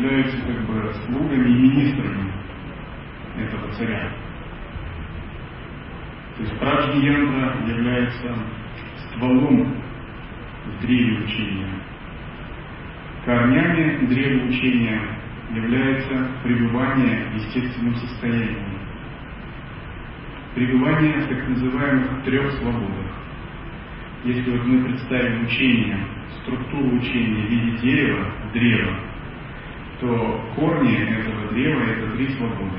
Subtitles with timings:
[0.00, 2.32] являются как бы слугами и министрами
[3.38, 4.10] этого царя.
[6.36, 8.34] То есть Праджни янтра является
[8.98, 9.76] стволом
[10.66, 11.68] в древе учения.
[13.24, 15.00] Корнями древа учения
[15.54, 18.80] является пребывание в естественном состоянии
[20.54, 23.06] пребывание в так называемых трех свободах.
[24.24, 25.98] Если вот мы представим учение,
[26.42, 28.96] структуру учения в виде дерева, древа,
[30.00, 32.78] то корни этого древа– это три свободы.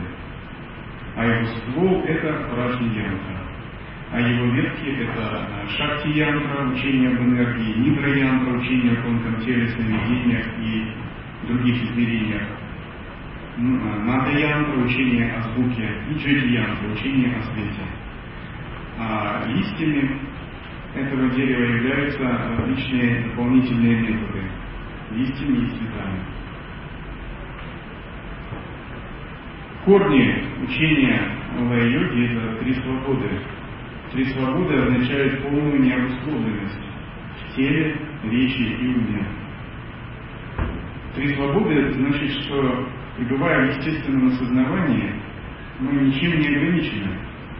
[1.15, 3.37] А его ствол– это Раджни Янтра.
[4.11, 9.67] А его ветки– это Шакти Янтра, учение об энергии, Нидра Янтра, учение о тонком теле,
[9.69, 10.87] сновидениях и
[11.47, 12.47] других измерениях
[13.57, 17.83] Нада янтра, учение о звуке, и джети янтра, учение о свете.
[18.97, 20.17] А листьями
[20.95, 22.23] этого дерева являются
[22.57, 24.43] различные дополнительные методы,
[25.11, 26.19] листьями и цветами.
[29.85, 31.23] Корни учения
[31.59, 33.29] лай-йоги– это три свободы.
[34.11, 36.79] Три свободы означают полную необусловленность
[37.39, 39.25] в теле, речи и уме.
[41.15, 42.87] Три свободы– это значит, что
[43.17, 45.13] пребывая в естественном осознавании,
[45.79, 47.17] мы ничем не ограничены.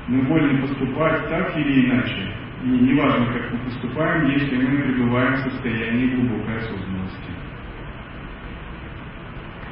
[0.07, 2.33] Мы вольны поступать так или иначе.
[2.63, 7.31] И неважно, как мы поступаем, если мы пребываем в состоянии глубокой осознанности.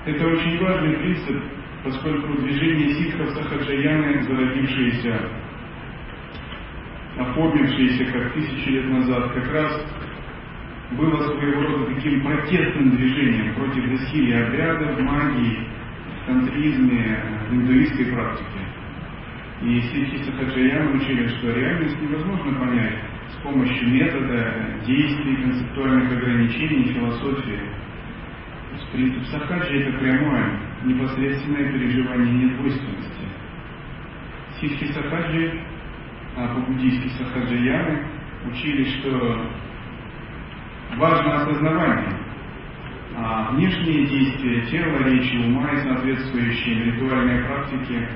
[0.05, 1.43] Это очень важный принцип,
[1.83, 5.29] поскольку движение ситхов Сахаджаяны, зародившееся,
[7.17, 9.85] оформившееся как тысячи лет назад, как раз
[10.91, 15.67] было своего рода таким протестным движением против насилия обрядов, магии,
[16.25, 18.59] тантризме, индуистской практике.
[19.61, 22.95] И ситхи Сахаджаяна учили, что реальность невозможно понять
[23.31, 24.53] с помощью метода,
[24.85, 27.59] действий, концептуальных ограничений, философии.
[28.91, 33.25] Принцип Сахаджи это прямое, непосредственное переживание недвойственности.
[34.59, 35.61] Ситхи Сахаджи,
[36.35, 38.05] а по-буддийски Сахаджаяны,
[38.45, 39.49] учили, что
[40.97, 42.17] важно осознавание,
[43.15, 48.07] а внешние действия тела, речи, ума и соответствующие ритуальные практики,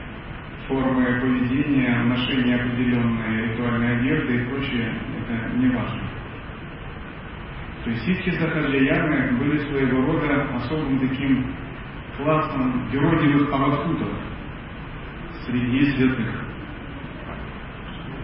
[0.68, 6.01] формы поведения, ношение определенной ритуальной одежды и прочее, это не важно.
[7.83, 11.54] То есть ситхи Сахаджаяны были своего рода особым таким
[12.18, 14.10] классом юродивых аватхутов
[15.45, 16.44] среди святых.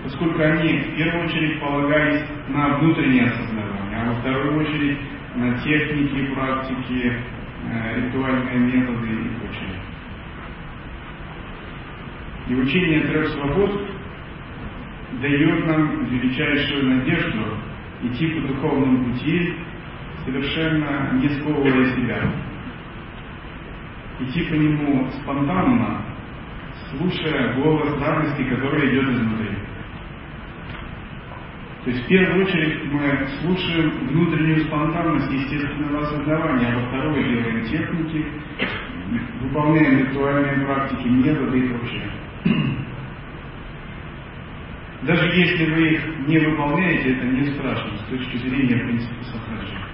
[0.03, 4.97] Поскольку они в первую очередь полагались на внутреннее осознавание, а во вторую очередь
[5.35, 7.13] на техники, практики,
[7.65, 9.79] э, ритуальные методы и прочее.
[12.47, 13.87] И учение трех свобод
[15.21, 17.57] дает нам величайшую надежду
[18.03, 19.53] идти по духовному пути,
[20.25, 22.21] совершенно не сковывая себя.
[24.19, 26.01] Идти по нему спонтанно,
[26.91, 29.55] слушая голос радости, который идет изнутри.
[31.85, 37.63] То есть в первую очередь мы слушаем внутреннюю спонтанность естественного осознавания, а во вторую делаем
[37.65, 38.25] техники,
[39.41, 42.11] выполняем ритуальные практики, методы и прочее.
[45.03, 49.88] Даже если вы их не выполняете, это не страшно с точки зрения принципа сахаджи.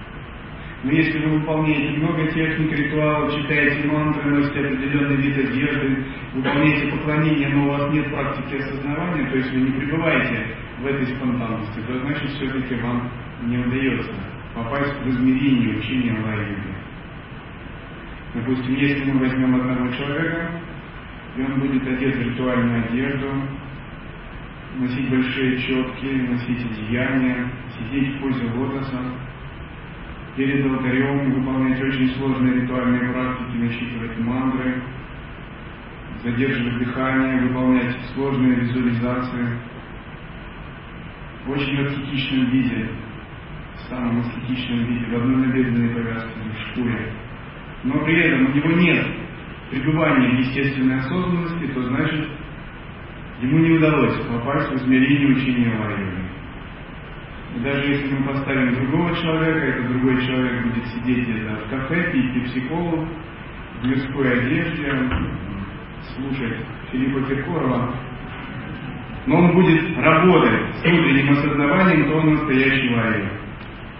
[0.82, 7.48] Но если вы выполняете много техник, ритуалов, читаете мантры, носите определенный вид одежды, выполняете поклонение,
[7.48, 10.46] но у вас нет практики осознавания, то есть вы не пребываете
[10.80, 13.10] в этой спонтанности, то значит все-таки вам
[13.44, 14.12] не удается
[14.54, 16.76] попасть в измерение учения лай-йоги.
[18.34, 20.50] Допустим, если мы возьмем одного человека,
[21.36, 23.28] и он будет одет в ритуальную одежду,
[24.78, 29.00] носить большие четки, носить одеяния, сидеть в позе лотоса,
[30.36, 34.82] перед алтарем выполнять очень сложные ритуальные практики, насчитывать мантры,
[36.22, 39.58] задерживать дыхание, выполнять сложные визуализации
[41.46, 42.88] в очень аскетичном виде,
[43.76, 47.12] в самом аскетичном виде, в одной набедренной повязке, в шкуре.
[47.84, 49.06] Но при этом у него нет
[49.70, 52.28] пребывания естественной осознанности, то значит,
[53.40, 56.25] ему не удалось попасть в измерение учения Вайоги.
[57.62, 62.34] Даже если мы поставим другого человека, этот другой человек будет сидеть где-то в кафе, пить
[62.34, 63.08] пепсиколу,
[63.80, 64.92] в мирской одежде,
[66.14, 66.56] слушать
[66.92, 67.94] Филиппа Киркорова,
[69.26, 73.30] но он будет работать с внутренним осознаванием, то он настоящий варьер.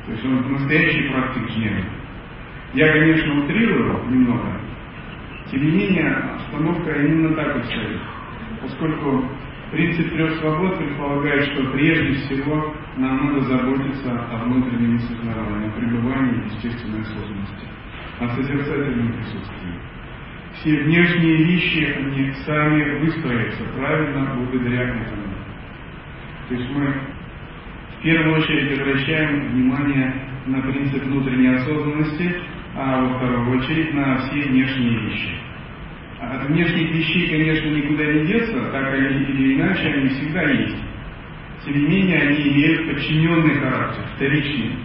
[0.07, 1.85] То есть он настоящий практик джнена.
[2.75, 4.61] Я, конечно, утрирую немного,
[5.51, 8.01] тем не менее, обстановка именно так и стоит.
[8.61, 9.25] Поскольку
[9.73, 17.03] принцип трех свобод предполагает, что прежде всего нам надо заботиться о внутреннем осознавании, пребывании естественной
[17.03, 17.67] осознанности,
[18.21, 19.75] о созерцательном присутствии.
[20.55, 25.35] Все внешние вещи, они сами выстроятся правильно благодаря этому.
[26.49, 26.95] То есть мы
[27.99, 30.15] в первую очередь обращаем внимание
[30.47, 32.35] на принцип внутренней осознанности,
[32.75, 35.35] а во вторую очередь на все внешние вещи.
[36.21, 40.79] От внешних вещей, конечно, никуда не деться, так или иначе они всегда есть.
[41.65, 44.77] Тем не менее, они имеют подчиненный характер, вторичный.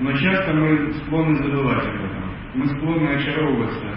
[0.00, 2.24] Но часто мы склонны забывать об этом.
[2.54, 3.94] Мы склонны очаровываться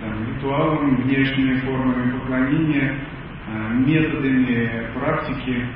[0.00, 2.98] там, ритуалами, внешними формами поклонения,
[3.48, 5.66] а, методами практики,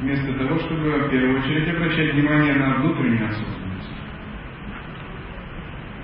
[0.00, 3.64] вместо того, чтобы в первую очередь обращать внимание на внутреннюю осознанность.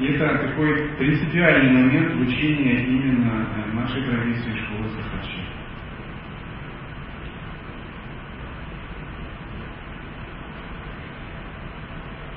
[0.00, 5.40] И это такой принципиальный момент в учении именно э, нашей традиции школы Сахачи.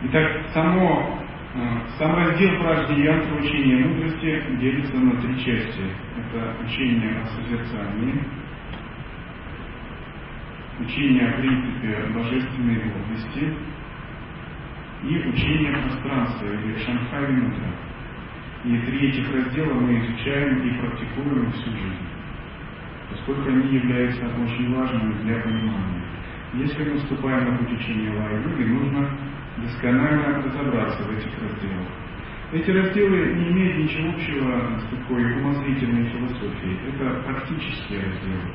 [0.06, 1.18] Итак, само
[1.56, 5.82] а, сам раздел Праждиянства учения мудрости делится на три части.
[6.18, 8.22] Это учение о созерцании,
[10.82, 13.54] учение о принципе божественной гордости
[15.04, 17.72] и учение пространства или Шанхави Мудра.
[18.66, 22.08] И три этих раздела мы изучаем и практикуем всю жизнь,
[23.10, 26.04] поскольку они являются очень важными для понимания.
[26.56, 29.10] Если мы вступаем на путь учения Лай-йоги, нужно
[29.58, 31.88] досконально разобраться в этих разделах.
[32.54, 36.80] Эти разделы не имеют ничего общего с такой умозрительной философией.
[36.88, 38.52] Это практические разделы.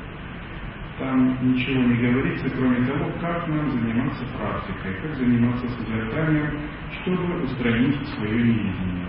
[0.98, 6.60] Там ничего не говорится, кроме того, как нам заниматься практикой, как заниматься созерцанием,
[7.02, 9.06] чтобы устранить свое невидение.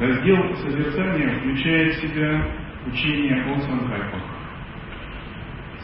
[0.00, 2.46] Раздел созерцания включает в себя
[2.86, 4.22] учение о санкальпах.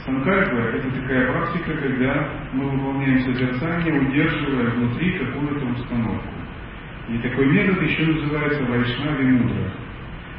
[0.08, 6.28] Санкальпа– это такая практика, когда мы выполняем созерцание, удерживая внутри какую-то установку.
[7.10, 9.70] И такой метод еще называется вайшнави мудра.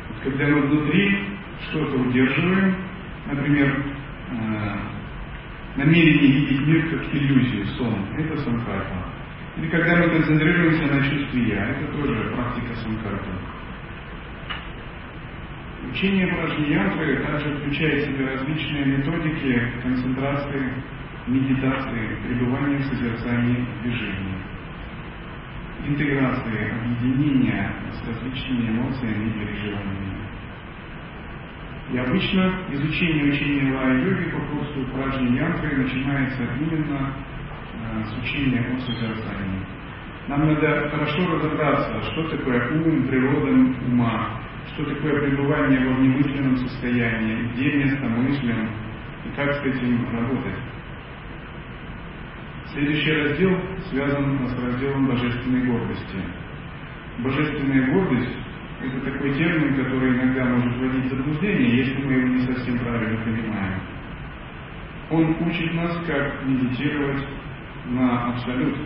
[0.10, 1.24] Вот когда мы внутри
[1.70, 2.76] что-то удерживаем,
[3.32, 3.86] например,
[4.32, 4.76] э,
[5.76, 9.06] намерение видеть мир как иллюзию, сон, это санкальпа.
[9.58, 13.59] Или когда мы концентрируемся на чувстве я, это тоже практика санкальпа.
[15.88, 20.74] Учение Пражниянтры также включает в себя различные методики концентрации,
[21.26, 24.40] медитации, пребывания в созерцании движения,
[25.88, 30.10] интеграции, объединения с различными эмоциями и переживаниями.
[31.92, 37.14] И обычно изучение учения лая-йоги по курсу Пражни-янтры начинается именно
[37.74, 39.66] э, с учения о созерцании.
[40.28, 43.52] Нам надо хорошо разобраться, что такое ум, природа
[43.88, 44.40] ума,
[44.74, 48.70] что такое пребывание во внемысленном состоянии, где место мыслям
[49.26, 50.60] и как с этим работать.
[52.72, 53.60] Следующий раздел
[53.90, 56.18] связан с разделом божественной гордости.
[57.20, 58.38] Божественная гордость–
[58.84, 63.18] это такой термин, который иногда может вводить в заблуждение, если мы его не совсем правильно
[63.24, 63.80] понимаем.
[65.10, 67.26] Он учит нас, как медитировать
[67.88, 68.78] на абсолют.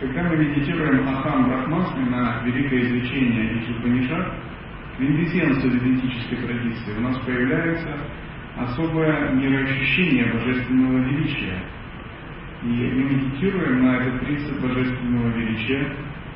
[0.00, 4.34] Когда мы медитируем Ахам Брахмасми на великое изучение из Упанишат,
[4.96, 7.98] квинтэссенцию ведической традиции у нас появляется
[8.56, 11.58] особое мироощущение божественного величия.
[12.62, 15.92] И мы медитируем на этот принцип божественного величия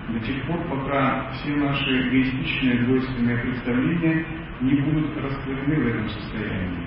[0.08, 4.26] до тех пор, пока все наши эгоистичные, двойственные представления
[4.60, 6.86] не будут раскрыты в этом состоянии.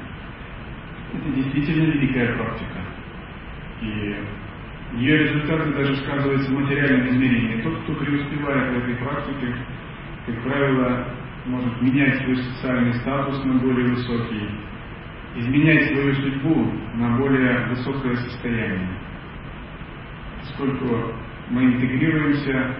[1.13, 2.79] Это действительно великая практика.
[3.81, 4.15] И
[4.97, 7.61] ее результаты даже сказываются в материальном измерении.
[7.61, 9.55] Тот, кто преуспевает в этой практике,
[10.25, 11.07] как правило,
[11.45, 14.49] может менять свой социальный статус на более высокий,
[15.35, 18.89] изменять свою судьбу на более высокое состояние,
[20.41, 21.13] поскольку
[21.49, 22.75] мы интегрируемся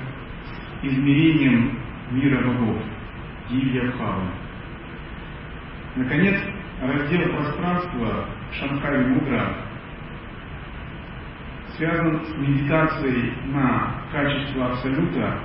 [0.45, 1.79] с измерением
[2.11, 2.77] мира богов,
[3.49, 4.29] Дивья Бхава.
[5.95, 6.39] Наконец,
[6.81, 9.55] раздел пространства Шанкари Мудра
[11.77, 15.39] связан с медитацией на качество Абсолюта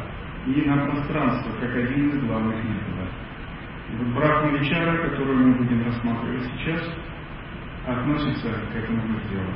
[0.47, 2.96] и на пространство, как один из главных методов.
[3.93, 6.93] И вот Брахмавичара, которую мы будем рассматривать сейчас,
[7.87, 9.53] относится к этому разделу.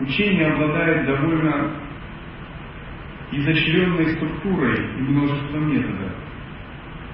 [0.00, 1.72] Учение обладает довольно
[3.32, 6.12] изощренной структурой и множеством методов.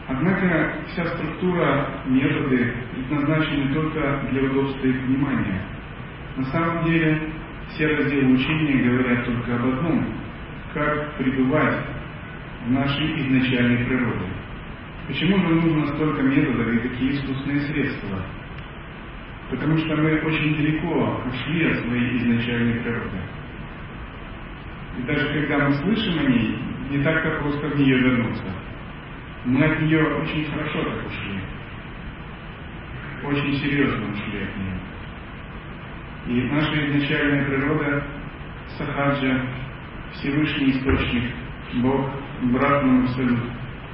[0.09, 5.63] Однако вся структура, методы предназначены только для удобства их внимания.
[6.37, 7.33] На самом деле
[7.71, 10.07] все разделы учения говорят только об одном–
[10.75, 11.96] как пребывать
[12.67, 14.27] нашей изначальной природе.
[15.07, 18.23] Почему же нужно столько методов и такие искусственные средства?
[19.51, 23.19] Потому что мы очень далеко ушли от своей изначальной природы.
[24.99, 26.59] И даже когда мы слышим о ней,
[26.91, 28.45] не так-то просто в нее вернуться.
[29.45, 31.41] Мы от нее очень хорошо так ушли.
[33.23, 34.81] Очень серьезно ушли от нее.
[36.27, 38.05] И наша изначальная природа,
[38.77, 39.47] Сахаджа,
[40.15, 41.33] Всевышний Источник,
[41.75, 42.11] Бог,
[42.43, 43.41] Братный Абсолют,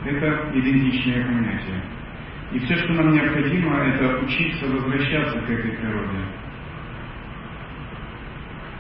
[0.05, 1.81] это идентичное понятие.
[2.53, 6.19] И все, что нам необходимо, это учиться возвращаться к этой природе.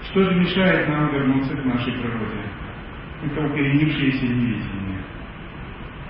[0.04, 2.42] Что же мешает нам вернуться к нашей природе?
[3.24, 4.98] Это укоренившееся невидение.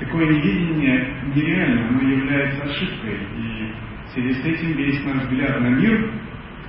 [0.00, 3.18] Такое невидение нереально, оно является ошибкой.
[3.36, 3.72] И
[4.06, 6.10] в связи с этим весь наш взгляд на мир,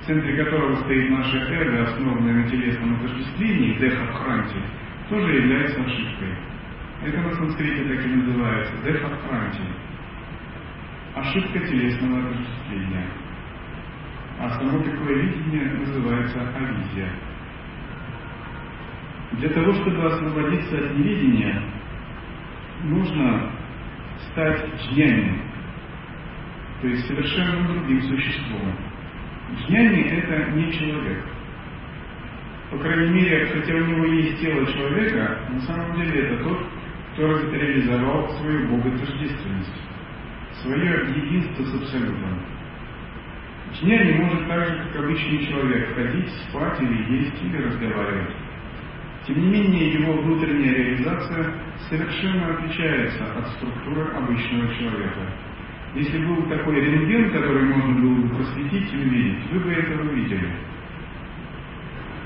[0.00, 4.56] в центре которого стоит наше эго, основанное на телесном отождествлении, дехабхранти,
[5.08, 6.34] тоже является ошибкой.
[7.04, 9.60] Это на санскрите так и называется, дехабхранти.
[11.14, 13.06] Ошибка телесного отождествления.
[14.40, 17.10] А само такое видение называется авизия.
[19.32, 21.62] Для того, чтобы освободиться от невидения,
[22.84, 23.50] нужно
[24.30, 25.42] стать джняни,
[26.80, 28.74] то есть совершенно другим существом.
[29.58, 31.22] Джняни– это не человек.
[32.70, 36.73] По крайней мере, хотя у него есть тело человека, на самом деле это тот,
[37.14, 39.72] кто реализовал свою боготождественность,
[40.62, 42.40] свое единство с Абсолютом.
[43.72, 48.34] Джняни может так же, как обычный человек, ходить, спать или есть, или разговаривать.
[49.26, 51.54] Тем не менее, его внутренняя реализация
[51.88, 55.20] совершенно отличается от структуры обычного человека.
[55.94, 60.50] Если был такой рентген, который можно было бы просветить и увидеть, вы бы это увидели.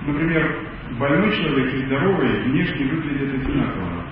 [0.07, 0.57] Например,
[0.99, 4.08] больной человек и здоровый внешне выглядят одинаково.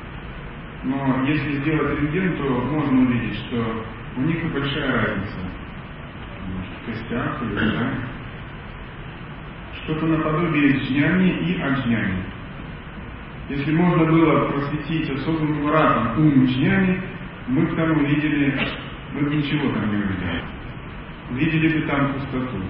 [0.84, 3.84] Но если сделать рентген, то можно увидеть, что
[4.16, 5.38] у них и большая разница.
[6.82, 7.92] В костях или да?
[9.82, 12.22] Что-то наподобие джняни и аджняни.
[13.48, 17.00] Если можно было просветить особым вратом ум джняни,
[17.48, 18.58] мы бы там увидели,
[19.12, 20.44] мы бы ничего там не увидели.
[21.30, 22.62] Увидели бы там пустоту.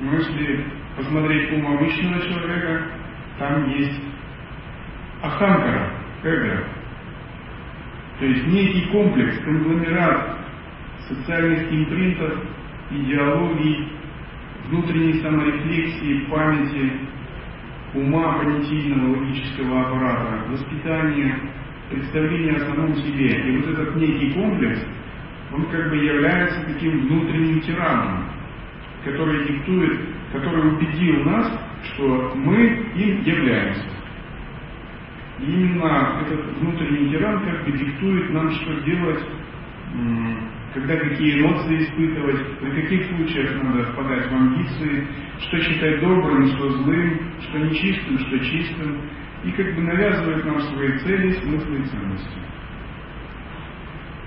[0.00, 0.64] Но если
[0.96, 2.82] посмотреть ум обычного человека,
[3.38, 4.00] там есть
[5.22, 5.97] аханкара.
[8.18, 10.38] То есть некий комплекс, конгломерат
[11.08, 12.40] социальных импринтов,
[12.90, 13.88] идеологий,
[14.68, 16.92] внутренней саморефлексии, памяти,
[17.94, 21.38] ума понятийного логического аппарата, воспитания,
[21.90, 23.28] представления о самом себе.
[23.28, 24.84] И вот этот некий комплекс,
[25.52, 28.24] он как бы является таким внутренним тираном,
[29.04, 30.00] который диктует,
[30.32, 31.50] который убедил нас,
[31.94, 33.97] что мы им являемся.
[35.40, 39.24] И именно этот внутренний тиран как диктует нам, что делать,
[40.74, 45.06] когда какие эмоции испытывать, при каких случаях надо впадать в амбиции,
[45.40, 49.00] что считать добрым, что злым, что нечистым, что чистым,
[49.44, 52.38] и как бы навязывает нам свои цели, смыслы и ценности.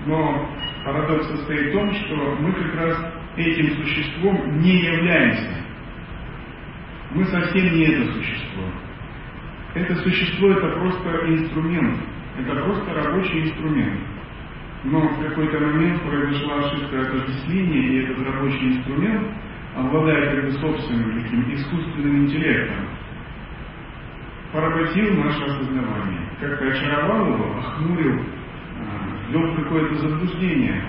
[0.05, 0.49] Но
[0.85, 5.65] парадокс состоит в том, что мы как раз этим существом не являемся.
[7.11, 8.63] Мы совсем не это существо.
[9.73, 11.99] Это существо это просто инструмент,
[12.37, 14.01] это просто рабочий инструмент.
[14.83, 19.27] Но в какой-то момент произошла ошибка отождествления, и этот рабочий инструмент,
[19.75, 22.85] обладая как бы собственным таким искусственным интеллектом,
[24.51, 26.19] поработил наше осознавание.
[26.41, 28.19] Как-то очаровал его, охмурил,
[28.79, 30.83] а, ввел какое-то заблуждение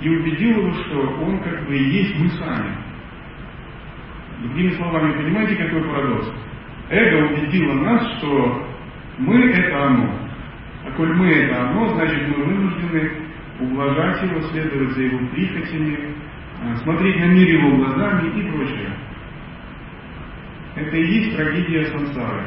[0.00, 2.76] и убедил его, что он как бы и есть мы сами.
[4.40, 6.28] Другими словами, понимаете, какой парадокс?
[6.90, 8.66] Эго убедило нас, что
[9.18, 10.18] мы это оно.
[10.86, 13.10] А коль мы это оно, значит мы вынуждены
[13.60, 15.98] ублажать его, следовать за его прихотями,
[16.62, 18.90] э, смотреть на мир его глазами и прочее.
[20.76, 22.46] Это и есть трагедия сансары.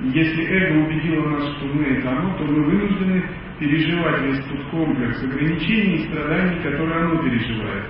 [0.00, 3.24] Если эго убедило нас, что мы это оно, то мы вынуждены
[3.58, 7.84] переживать весь тот комплекс ограничений и страданий, которые оно переживает.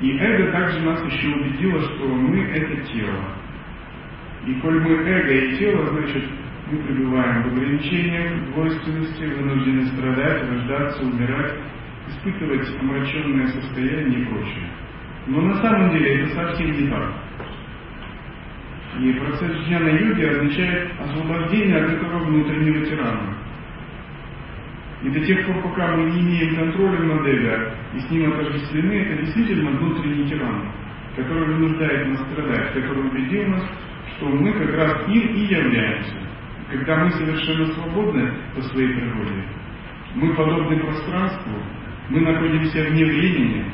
[0.00, 3.43] И эго также нас еще убедило, что мы это тело.
[4.46, 6.24] И коль мы эго и тело, значит,
[6.70, 11.54] мы пребываем в ограничениях, в двойственности, вынуждены страдать, рождаться, умирать,
[12.08, 14.68] испытывать омраченное состояние и прочее.
[15.26, 17.14] Но на самом деле это совсем не так.
[19.00, 23.34] И процесс джняна йоги означает освобождение от этого внутреннего тирана.
[25.02, 28.92] И до тех пор, пока мы не имеем контроля над эго и с ним отождествлены,
[28.92, 30.68] это действительно внутренний тиран,
[31.16, 33.64] который вынуждает нас страдать, который убедил нас,
[34.16, 36.14] что мы как раз им и являемся.
[36.70, 39.44] Когда мы совершенно свободны по своей природе,
[40.14, 41.52] мы подобны пространству,
[42.08, 43.64] мы находимся вне времени,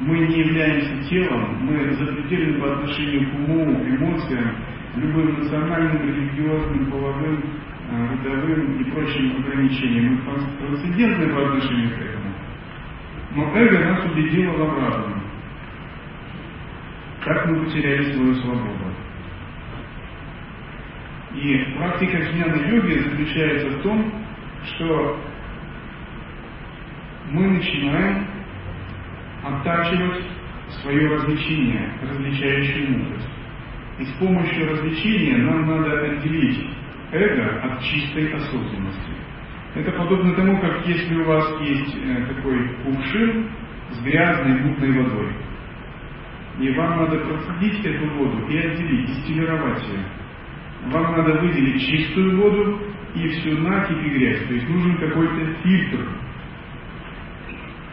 [0.00, 4.56] мы не являемся телом, мы запредельны по отношению к уму, эмоциям,
[4.96, 7.44] любым национальным, религиозным, половым,
[7.90, 10.20] э, родовым и прочим ограничениям.
[10.24, 12.34] Мы трансцендентны по отношению к этому.
[13.34, 15.22] Но эго нас убедило в обратном.
[17.24, 18.81] Как мы потеряли свою свободу.
[21.34, 24.12] И практика джняна йоги заключается в том,
[24.66, 25.20] что
[27.30, 28.26] мы начинаем
[29.42, 30.24] оттачивать
[30.82, 33.28] свое развлечение, различающую мудрость.
[33.98, 36.66] И с помощью развлечения нам надо отделить
[37.12, 39.12] эго от чистой осознанности.
[39.74, 43.50] Это подобно тому, как если у вас есть э, такой кувшин
[43.90, 45.32] с грязной мутной водой,
[46.60, 50.21] и вам надо процедить эту воду и отделить, дистиллировать ее.
[50.86, 52.80] Вам надо выделить чистую воду
[53.14, 54.46] и всю накипь и грязь.
[54.46, 56.08] То есть нужен какой-то фильтр,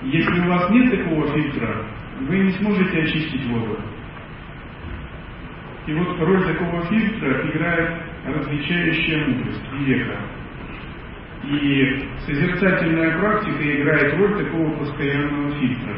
[0.04, 1.86] если у вас нет такого фильтра,
[2.21, 3.78] вы не сможете очистить воду.
[5.88, 10.21] И вот роль такого фильтра играет различающая мудрость, века.
[11.43, 15.95] И созерцательная практика играет роль такого постоянного фильтра.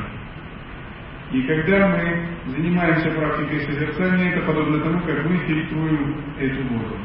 [1.32, 6.98] И когда мы занимаемся практикой созерцания, это подобно тому, как мы фильтруем эту воду,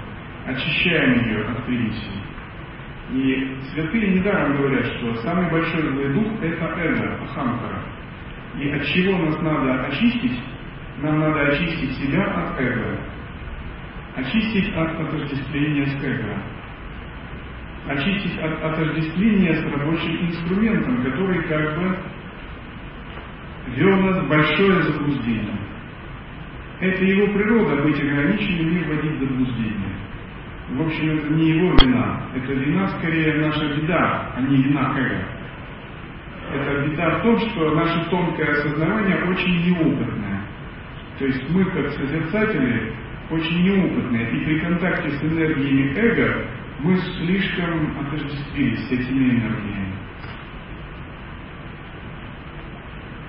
[0.47, 2.23] очищаем ее от примесей.
[3.13, 7.83] И святые недаром говорят, что самый большой злой дух– это эго, ахамкара.
[8.59, 10.41] И от чего нас надо очистить?
[10.99, 12.99] Нам надо очистить себя от эго.
[14.17, 16.37] Очистить от отождествления с эго.
[17.87, 21.97] Очистить от отождествления с рабочим инструментом, который как бы
[23.75, 25.57] вел нас в большое заблуждение.
[26.81, 29.97] Это его природа быть ограниченным и вводить заблуждение.
[30.71, 32.23] В общем, это не его вина.
[32.35, 35.25] Это вина, скорее, наша беда, а не вина эго.
[36.53, 40.43] Это беда в том, что наше тонкое осознавание очень неопытное.
[41.19, 42.93] То есть мы, как созерцатели,
[43.31, 44.31] очень неопытные.
[44.31, 46.47] И при контакте с энергиями эго
[46.81, 49.86] мы слишком отождествились с этими энергиями.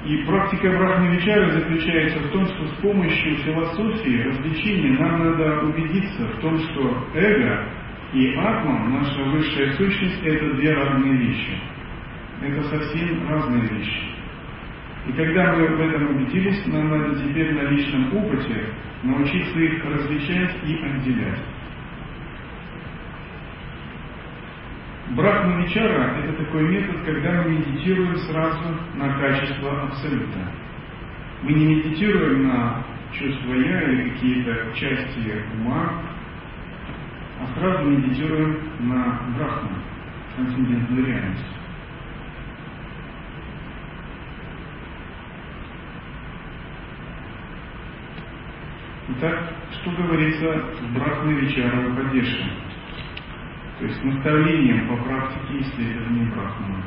[0.07, 6.39] И практика Брахмавичара заключается в том, что с помощью философии, развлечения нам надо убедиться в
[6.39, 7.65] том, что эго
[8.13, 11.57] и атма, наша высшая сущность, это две разные вещи.
[12.41, 14.17] Это совсем разные вещи.
[15.07, 18.63] И когда мы в этом убедились, нам надо теперь на личном опыте
[19.03, 21.39] научиться их различать и отделять.
[25.11, 28.59] Брахмавичара– это такой метод, когда мы медитируем сразу
[28.95, 30.51] на качество Абсолюта.
[31.43, 35.93] Мы не медитируем на чувство «я» или какие-то части ума,
[37.39, 39.69] а сразу медитируем на Брахму,
[40.35, 41.45] трансцендентную реальность.
[49.09, 52.66] Итак, что говорится в Брахме Вичара Падеше?
[53.79, 56.83] То есть наставлением по практике исследования Брахмана.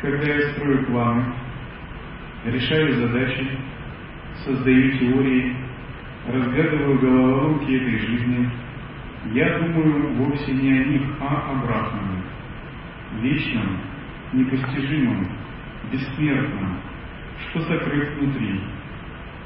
[0.00, 1.24] Когда я строю планы,
[2.46, 3.46] решаю задачи,
[4.42, 5.54] создаю теории,
[6.28, 8.50] разгадываю головоломки этой жизни,
[9.32, 12.22] я думаю вовсе не о них, а о Брахмане,
[13.20, 13.80] вечном,
[14.32, 15.28] непостижимом,
[15.92, 16.78] бессмертном,
[17.50, 18.60] что сокрыт внутри.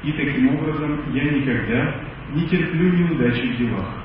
[0.03, 4.01] И таким образом я никогда не терплю неудачи в делах.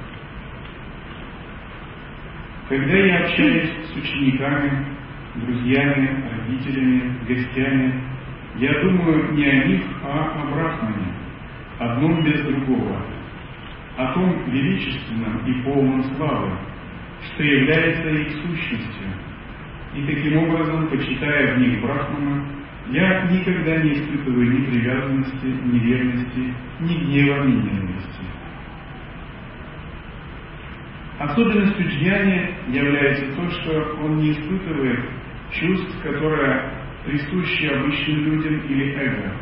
[2.69, 4.87] Когда я общаюсь с учениками,
[5.37, 8.03] друзьями, родителями, гостями,
[8.57, 11.13] я думаю не о них, а о Брахмане,
[11.79, 13.03] одном без другого,
[13.97, 16.51] о том величественном и полном славы,
[17.23, 19.09] что является их сущностью.
[19.95, 22.45] И таким образом, почитая в них Брахмана,
[22.91, 28.25] я никогда не испытываю ни привязанности, ни ревности, ни гнева, ни ненависти.
[31.19, 35.05] Особенностью джняни является то, что он не испытывает
[35.51, 36.71] чувств, которые
[37.05, 39.33] присущи обычным людям или эго.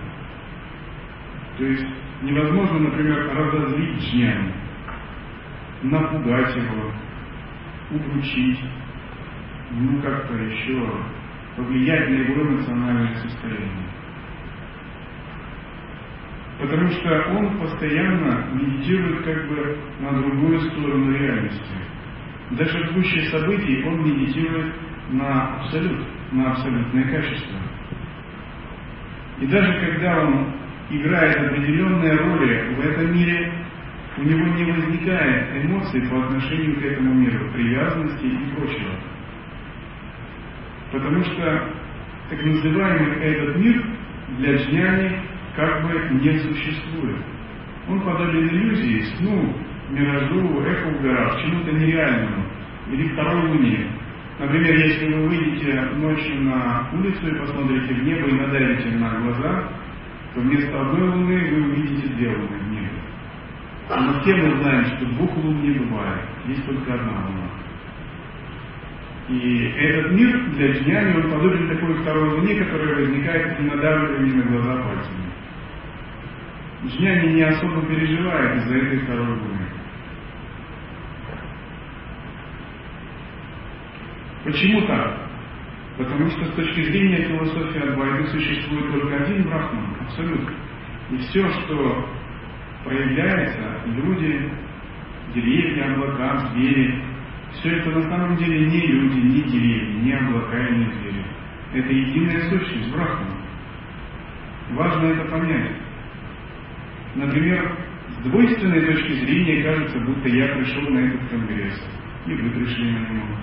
[1.59, 1.87] То есть
[2.23, 4.53] невозможно, например, разозлить джняни,
[5.83, 6.93] напугать его,
[7.91, 8.61] удручить,
[9.73, 10.81] ну как-то еще
[11.57, 13.89] повлиять на его эмоциональное состояние.
[16.61, 21.63] Потому что он постоянно медитирует как бы на другую сторону реальности.
[22.51, 24.75] Даже в гуще событий он медитирует
[25.11, 27.59] на абсолют, на абсолютное качество.
[29.41, 30.53] И даже когда он
[30.91, 33.53] играет определенные роли в этом мире,
[34.17, 38.93] у него не возникает эмоций по отношению к этому миру, привязанности и прочего.
[40.95, 41.69] Потому что
[42.31, 43.85] так называемый этот мир
[44.39, 45.21] для джняни
[45.57, 47.17] как бы не существует.
[47.89, 49.57] Он подобен иллюзии, сну,
[49.91, 52.45] миражу, эхо в горах, чему-то нереальному
[52.93, 53.89] или второй луне.
[54.39, 59.69] Например, если вы выйдете ночью на улицу и посмотрите в небо и надавите на глаза,
[60.33, 62.89] то вместо одной луны вы увидите две луны в небе.
[63.91, 67.51] Но все мы знаем, что двух лун не бывает, есть только одна луна.
[69.29, 74.43] И этот мир для джняни, он подобен такой второй луне, которая возникает при надавливании на
[74.43, 75.33] глаза пальцами.
[76.87, 79.67] Джняни не особо переживает из-за этой второй луны.
[84.45, 85.21] Почему так?
[85.97, 90.51] Потому что с точки зрения философии Адвайты существует только один брахман, абсолют.
[91.13, 92.09] И все, что
[92.85, 94.51] проявляется, люди,
[95.35, 97.01] деревья, облака, звери,
[97.55, 101.25] все это на самом деле не люди, не деревья, не облака и не звери.
[101.75, 103.35] Это единая сущность, брахман.
[104.71, 105.73] Важно это понять.
[107.15, 111.89] Например, с двойственной точки зрения кажется, будто я пришел на этот конгресс,
[112.27, 113.39] и вы пришли на него.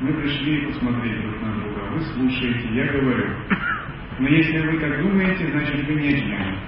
[0.00, 1.80] Мы пришли посмотреть друг на друга.
[1.92, 3.30] Вы слушаете, я говорю.
[4.18, 6.58] Но если вы так думаете, значит вы не джняни.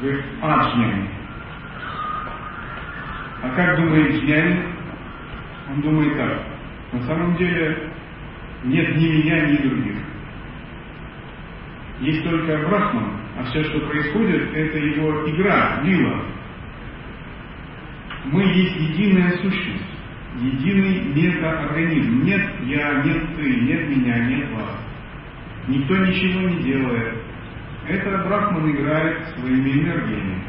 [0.00, 1.08] Вы аджняни.
[3.42, 4.79] А как думает джняни?
[5.70, 6.42] Он думает так.
[6.92, 7.90] На самом деле
[8.64, 9.96] нет ни меня, ни других.
[12.00, 16.22] Есть только Брахман, а все, что происходит, это его игра, лила.
[18.24, 19.90] Мы есть единая сущность
[20.38, 22.24] единый метаорганизм.
[22.24, 24.78] Нет я, нет ты, нет меня, нет вас.
[25.68, 27.14] Никто ничего не делает.
[27.88, 30.42] Это Брахман играет своими энергиями.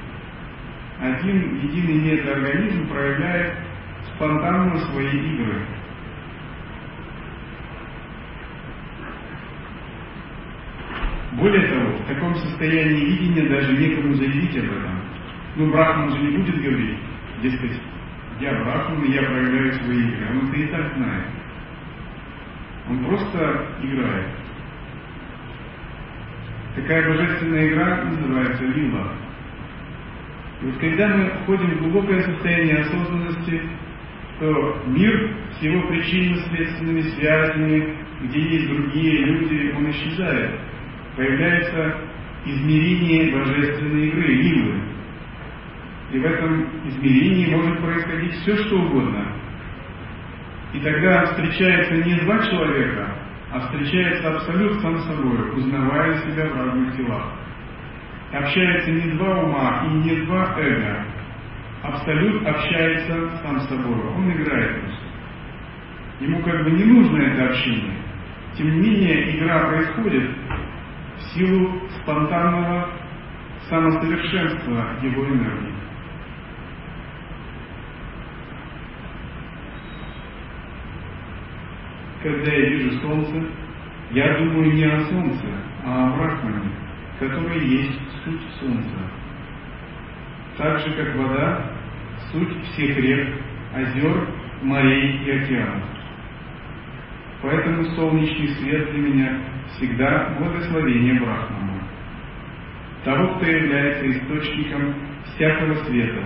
[0.99, 3.57] Один единый метаорганизм проявляет
[4.21, 5.65] спонтанно свои игры.
[11.31, 14.99] Более того, в таком состоянии видения даже некому заявить об этом.
[15.55, 16.99] Ну, Брахман же не будет говорить,
[17.41, 17.81] дескать,
[18.39, 20.27] я Брахман, и я проявляю свои игры.
[20.29, 21.25] Он это и так знает.
[22.89, 24.27] Он просто играет.
[26.75, 29.13] Такая божественная игра называется лила.
[30.62, 33.62] И вот когда мы входим в глубокое состояние осознанности,
[34.41, 40.60] то мир с его причинно-следственными связями, где есть другие люди, он исчезает.
[41.15, 41.97] Появляется
[42.45, 44.82] измерение божественной игры, лилы.
[46.13, 49.27] И в этом измерении может происходить все, что угодно.
[50.73, 53.10] И тогда встречается не два человека,
[53.51, 57.32] а встречается абсолют сам собой, узнавая себя в разных телах.
[58.34, 61.06] Общается не два ума и не два эго.
[61.84, 64.00] Абсолют общается сам с собой.
[64.15, 65.06] Он играет просто.
[66.20, 67.96] Ему как бы не нужно это общение.
[68.56, 70.30] Тем не менее, игра происходит
[71.17, 72.89] в силу спонтанного
[73.70, 75.72] самосовершенства его энергии.
[82.22, 83.44] когда я вижу солнце,
[84.12, 85.46] я думаю не о солнце,
[85.84, 86.72] а о Брахмане,
[87.20, 88.98] который есть суть солнца.
[90.58, 91.70] Так же, как вода,
[92.31, 93.29] суть всех рек,
[93.73, 94.27] озер,
[94.62, 95.89] морей и океанов.
[97.41, 99.39] Поэтому солнечный свет для меня
[99.75, 101.81] всегда благословение Брахмана,
[103.03, 104.93] того, кто является источником
[105.25, 106.23] всякого света,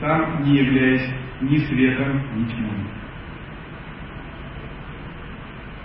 [0.00, 2.94] сам не являясь ни светом, ни тьмой.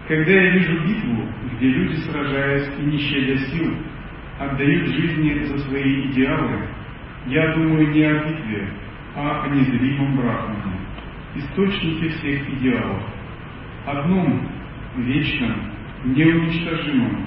[0.07, 3.77] Когда я вижу битву, где люди, сражаясь и не щадя сил,
[4.39, 6.67] отдают жизни за свои идеалы,
[7.27, 8.69] я думаю не о битве,
[9.19, 10.79] а о незримом Брахмане,
[11.35, 13.03] источнике всех идеалов,
[13.85, 14.49] одном
[14.95, 15.73] вечном,
[16.05, 17.25] неуничтожимом,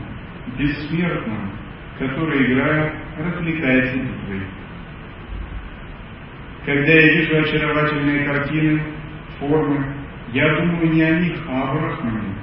[0.58, 1.50] бессмертном,
[1.98, 4.42] который, играя, развлекается битвой.
[6.64, 8.82] Когда я вижу очаровательные картины,
[9.38, 9.84] формы,
[10.32, 12.34] я думаю не о них, а о Брахмане,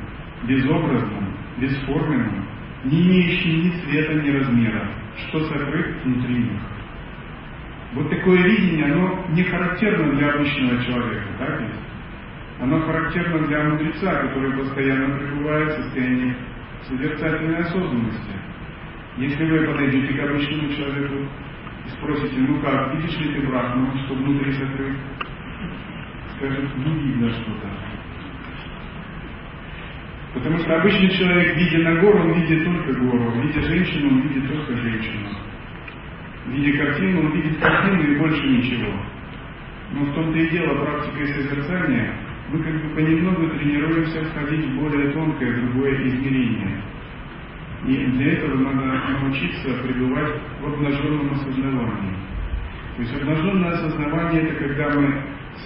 [0.44, 2.46] безобразном, бесформенном,
[2.84, 6.79] не имеющем ни цвета, ни размера, что сокрыт внутри них.
[7.93, 11.69] Вот такое видение, оно не характерно для обычного человека, так ведь?
[12.60, 16.36] Оно характерно для мудреца, который постоянно пребывает в состоянии
[16.88, 18.36] созерцательной осознанности.
[19.17, 21.15] Если вы подойдете к обычному человеку
[21.86, 24.95] и спросите, ну как, видишь ли ты брахму, что внутри закрыт?
[26.36, 27.67] Скажет, не видно что-то.
[30.36, 34.47] Потому что обычный человек, видя на гору, он видит только гору, видя женщину, он видит
[34.47, 35.30] только женщину.
[36.47, 38.91] Видя картину, он видит картину и больше ничего.
[39.91, 42.13] Но в том-то и дело практика и созерцания,
[42.52, 46.82] мы как бы понемногу тренируемся входить в более тонкое, другое измерение.
[47.86, 52.15] И для этого надо научиться пребывать в обнаженном осознавании.
[52.95, 55.23] То есть обнаженное осознавание это когда мы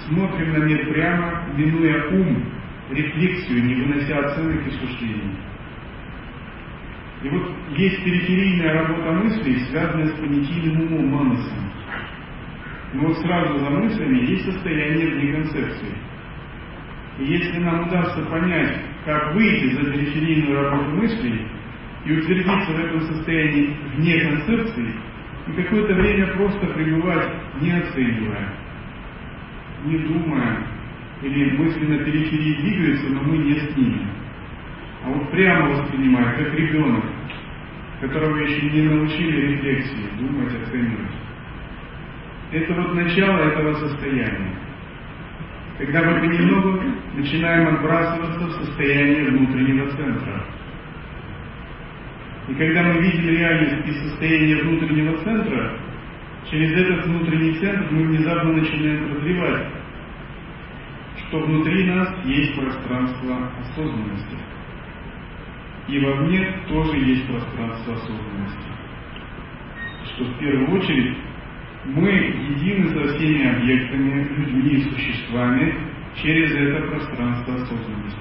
[0.08, 2.44] смотрим на мир прямо, минуя ум,
[2.92, 5.38] рефлексию, не вынося оценок и суждений.
[7.24, 11.72] И вот есть периферийная работа мыслей, связанная с понятийным умом манасом.
[12.94, 15.96] Но вот сразу за мыслями есть состояние вне концепции.
[17.20, 21.48] И если нам удастся понять, как выйти за периферийную работу мыслей
[22.06, 24.94] и утвердиться в этом состоянии вне концепции,
[25.48, 27.30] и какое-то время просто пребывать,
[27.62, 28.54] не оценивая,
[29.86, 30.68] не думая,
[31.22, 34.08] или мысли на периферии двигаются, но мы не с ними.
[35.06, 37.04] А вот прямо воспринимая, как ребенок,
[38.08, 41.12] которого еще не научили рефлексии, думать, оценивать.
[42.52, 44.56] Это вот начало этого состояния.
[45.78, 46.84] Когда мы понемногу
[47.16, 50.46] начинаем отбрасываться в состояние внутреннего центра.
[52.48, 55.80] И когда мы видим реальность из состояния внутреннего центра,
[56.52, 59.68] через этот внутренний центр мы внезапно начинаем прозревать,
[61.18, 64.53] что внутри нас есть пространство осознанности.
[65.88, 68.72] И вовне тоже есть пространство осознанности.
[70.06, 71.18] Что в первую очередь
[71.86, 75.76] мы едины со всеми объектами, людьми и существами
[76.16, 78.20] через это пространство осознанности.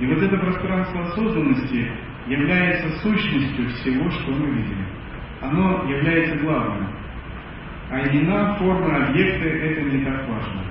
[0.00, 1.90] И вот это пространство осознанности
[2.26, 4.86] является сущностью всего, что мы видим.
[5.42, 6.88] Оно является главным.
[7.90, 10.62] А имена, формы, объекты– это не так важно.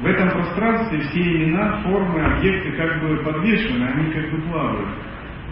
[0.00, 4.88] В этом пространстве все имена, формы, объекты как бы подвешены, они как бы плавают.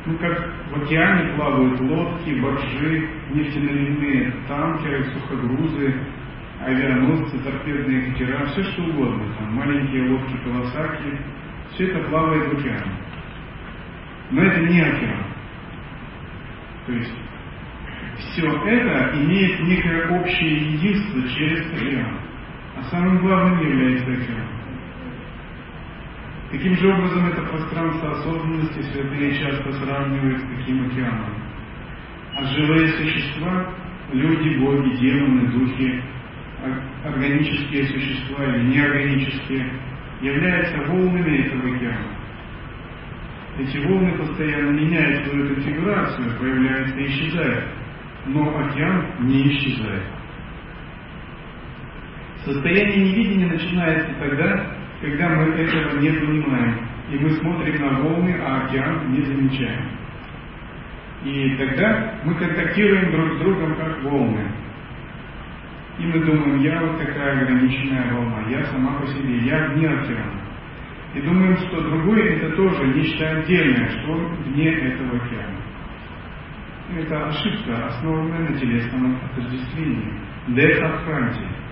[0.07, 5.95] Ну, как в океане плавают лодки, баржи, нефтяные танкеры, сухогрузы,
[6.61, 11.19] авианосцы, торпедные катера, все что угодно, там маленькие лодки Кавасаки,
[11.73, 12.93] все это плавает в океане.
[14.31, 15.25] Но это не океан.
[16.87, 17.15] То есть
[18.17, 22.21] все это имеет некое общее единство через океан.
[22.87, 24.47] А самым главным является океан.
[26.53, 31.35] Таким же образом, это пространство осознанности святые часто сравнивают с таким океаном.
[32.37, 33.75] А живые существа,
[34.13, 36.03] люди, боги, демоны, духи,
[37.05, 39.69] органические существа или неорганические,
[40.21, 42.17] являются волнами этого океана.
[43.59, 47.65] Эти волны постоянно меняют свою конфигурацию, появляются и исчезают.
[48.27, 50.05] Но океан не исчезает.
[52.47, 56.79] Состояние невидения начинается тогда, когда мы этого не понимаем,
[57.11, 59.85] и мы смотрим на волны, а океан не замечаем.
[61.25, 64.47] И тогда мы контактируем друг с другом как волны.
[65.99, 70.41] И мы думаем, я вот такая ограниченная волна, я сама по себе, я вне океана.
[71.15, 75.57] И думаем, что другой это тоже нечто отдельное, что вне этого океана.
[76.97, 80.13] Это ошибка, основанная на телесном отождествлении.
[80.47, 81.66] Дехахранти.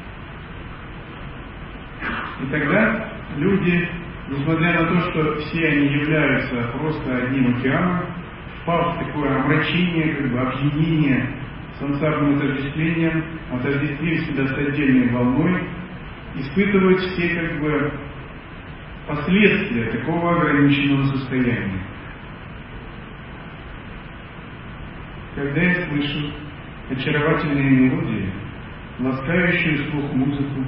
[2.42, 3.88] И тогда люди,
[4.28, 8.06] несмотря на то, что все они являются просто одним океаном,
[8.62, 11.28] впав в такое омрачение, как бы опьянение
[11.78, 15.68] сансарным отождествлением, отождествив себя с отдельной волной,
[16.36, 17.92] испытывают все как бы
[19.06, 21.82] последствия такого ограниченного состояния.
[25.34, 26.32] Когда я слышу
[26.90, 28.32] очаровательные мелодии,
[29.00, 30.64] ласкающую слух музыку,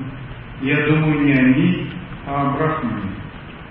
[0.62, 1.90] я думаю не о ней,
[2.27, 3.12] а о Брахмане,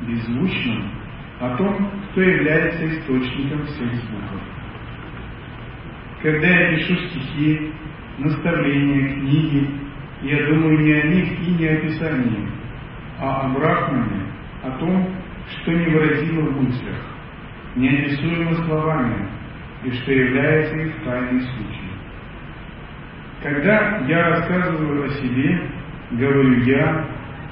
[0.02, 0.92] беззвучном,
[1.40, 4.42] о том, кто является источником всех звуков.
[6.22, 7.72] Когда я пишу стихи,
[8.18, 9.70] наставления, книги,
[10.22, 12.48] Я думаю не о них и не о Писании,
[13.20, 14.24] а о Брахмане,
[14.64, 15.14] о том,
[15.50, 16.96] что невыразимо в мыслях,
[17.76, 19.28] неописуемо словами,
[19.84, 21.92] и что является их тайной сутью.
[23.44, 25.70] Когда я рассказываю о себе,
[26.12, 27.06] говорю я,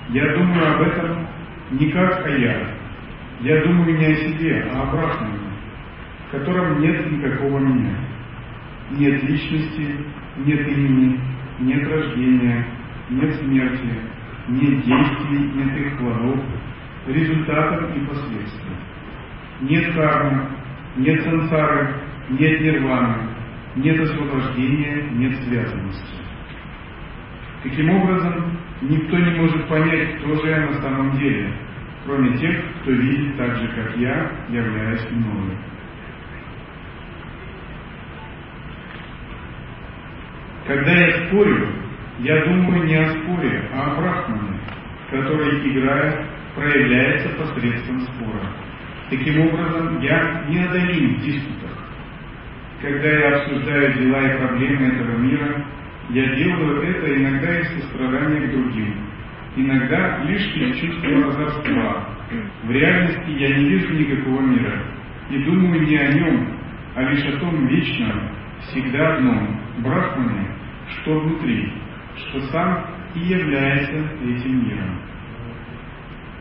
[0.10, 1.28] я думаю об этом
[1.72, 2.68] не как о я.
[3.42, 5.40] Я думаю не о себе, а о Брахмане,
[6.28, 7.96] в котором нет никакого меня.
[8.92, 9.96] Нет личности,
[10.38, 11.20] нет имени,
[11.60, 12.66] нет рождения,
[13.10, 13.90] нет смерти,
[14.48, 16.40] нет действий, нет их плодов,
[17.08, 18.76] результатов и последствий.
[19.62, 20.48] Нет кармы,
[20.98, 21.96] нет сансары,
[22.30, 23.30] нет нирваны,
[23.76, 26.23] нет освобождения, нет связанности.
[27.64, 31.54] Таким образом, никто не может понять, кто же я на самом деле,
[32.06, 35.58] кроме тех, кто видит так же, как я, являясь мною.
[40.68, 41.68] Когда я спорю,
[42.20, 44.60] я думаю не о споре, а о Брахмане,
[45.10, 48.42] который, играя, проявляется посредством спора.
[49.10, 51.72] Таким образом, я неодолим в диспутах.
[52.82, 55.66] Когда я обсуждаю дела и проблемы этого мира,
[56.10, 58.96] я делаю это иногда из сострадания к другим,
[59.56, 62.08] иногда лишь из чувства озорства.
[62.64, 64.82] В реальности я не вижу никакого мира
[65.30, 66.48] и думаю не о нем,
[66.96, 68.30] а лишь о том вечном,
[68.62, 70.48] всегда одном, Брахмане,
[70.88, 71.72] что внутри,
[72.16, 72.86] что сам
[73.16, 75.00] и является этим миром.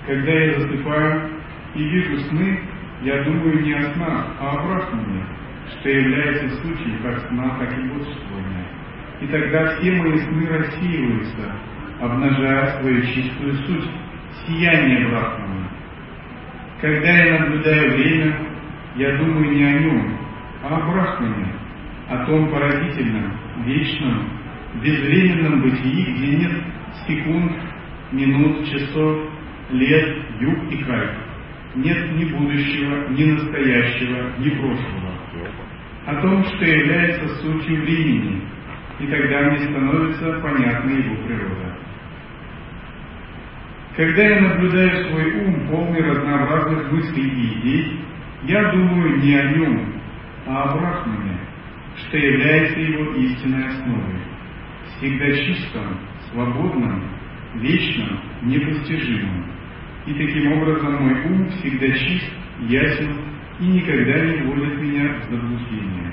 [0.07, 1.31] Когда я засыпаю
[1.75, 2.61] и вижу сны,
[3.03, 5.25] я думаю не о снах, а о Брахмане,
[5.71, 8.52] что является сутью как сна, так и бодрствования.
[9.23, 11.53] И тогда все мои сны рассеиваются,
[12.01, 13.89] обнажая свою чистую суть,
[14.45, 15.71] сияние Брахмана.
[16.81, 18.37] Когда я наблюдаю время,
[18.97, 20.19] я думаю не о нем,
[20.65, 21.53] а о Брахмане,
[22.09, 23.33] о том поразительном,
[23.65, 24.29] вечном,
[24.83, 26.53] безвременном бытии, где нет
[27.07, 27.53] секунд,
[28.11, 29.31] минут, часов,
[29.71, 31.11] лет, юг и кайф.
[31.77, 35.13] Нет ни будущего, ни настоящего, ни прошлого.
[36.07, 38.43] О том, что является сутью времени,
[39.01, 41.77] и тогда мне становится понятна его природа.
[43.97, 48.01] Когда я наблюдаю свой ум, полный разнообразных мыслей и идей,
[48.45, 49.93] я думаю не о нем,
[50.47, 51.39] а о Брахмане,
[51.97, 54.19] что является его истинной основой,
[54.97, 55.99] всегда чистом,
[56.31, 57.03] свободном,
[57.57, 59.45] вечном, непостижимом.
[60.07, 63.17] И таким образом мой ум всегда чист, ясен
[63.61, 66.12] и никогда не вводит меня в заблуждение.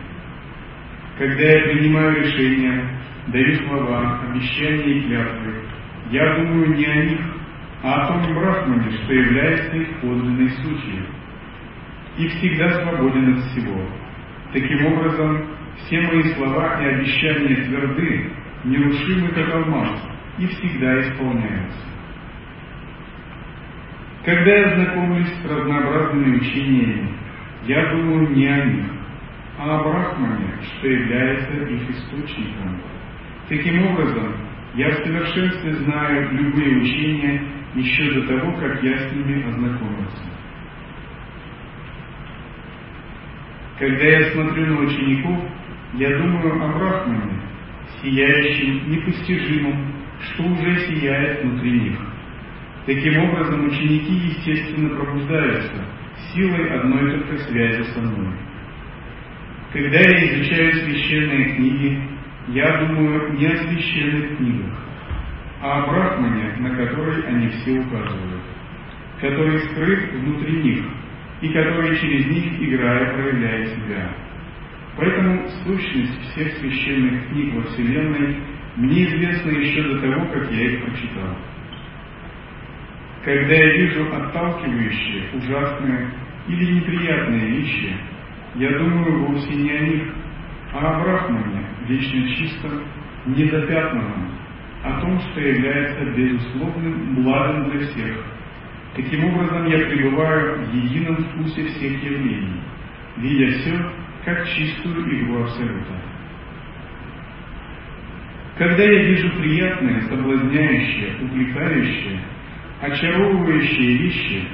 [1.20, 2.82] Когда я принимаю решения,
[3.28, 5.54] даю слова, обещания и клятвы,
[6.12, 7.20] я думаю не о них,
[7.84, 11.06] а о том Брахмане, что является их подлинной сутью,
[12.18, 13.86] и всегда свободен от всего.
[14.54, 15.46] Таким образом,
[15.80, 18.32] все мои слова и обещания тверды,
[18.64, 20.02] нерушимы как алмаз,
[20.38, 21.86] и всегда исполняются.
[24.24, 27.10] Когда я знакомлюсь с разнообразными учениями,
[27.68, 28.99] я думаю не о них,
[29.60, 32.82] а Брахмане, что является их источником.
[33.50, 34.34] Таким образом,
[34.76, 37.44] я в совершенстве знаю любые учения
[37.76, 40.24] еще до того, как я с ними ознакомился.
[43.78, 45.52] Когда я смотрю на учеников,
[45.96, 47.42] я думаю о Брахмане,
[48.02, 52.00] сияющем, непостижимом, что уже сияет внутри них.
[52.86, 55.86] Таким образом, ученики, естественно, пробуждаются
[56.34, 58.49] силой одной только связи со мной.
[59.72, 62.02] Когда я изучаю священные книги,
[62.48, 64.74] я думаю не о священных книгах,
[65.62, 68.42] а о Брахмане, на который они все указывают,
[69.22, 70.86] который скрыт внутри них
[71.42, 74.10] и который через них, играя, проявляет себя.
[74.98, 78.38] Поэтому сущность всех священных книг во Вселенной
[78.76, 81.38] мне известна еще до того, как я их прочитал.
[83.24, 86.10] Когда я вижу отталкивающие, ужасные
[86.48, 87.94] или неприятные вещи,
[88.56, 90.14] я думаю вовсе не о них,
[90.74, 92.84] а о Брахмане, вечно чистом,
[93.26, 94.32] недопятнанном,
[94.84, 98.26] о том, что является безусловным благом для всех.
[98.96, 102.62] Таким образом, я пребываю в едином вкусе всех явлений,
[103.18, 103.92] видя все
[104.26, 105.94] как чистую игру Абсолюта.
[108.58, 112.20] Когда я вижу приятные, соблазняющие, увлекающие,
[112.82, 114.48] очаровывающие вещи,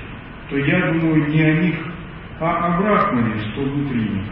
[0.49, 1.75] то я думаю не о них,
[2.39, 4.25] а о Брахмане, что внутри них,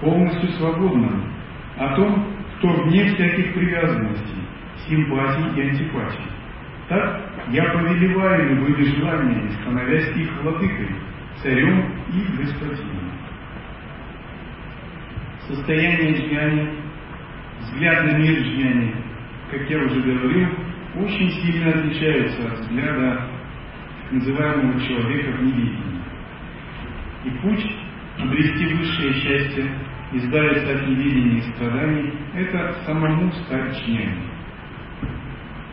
[0.00, 1.30] полностью свободном,
[1.78, 2.26] о том,
[2.56, 4.42] кто вне всяких привязанностей,
[4.88, 6.24] симпатий и антипатий.
[6.88, 7.20] Так
[7.50, 10.88] я повелеваю любыми желаниями, становясь их владыкой,
[11.42, 13.12] царем и господином.
[15.46, 16.70] Состояние джняни,
[17.60, 18.94] взгляд на мир джняни,
[19.50, 20.48] как я уже говорил,
[20.96, 23.28] очень сильно отличаются от взгляда
[24.10, 25.93] называемого человека в невидении.
[27.24, 27.66] И путь
[28.18, 29.70] обрести высшее счастье,
[30.12, 34.34] избавиться от невидения и страданий, это самому стать джняни.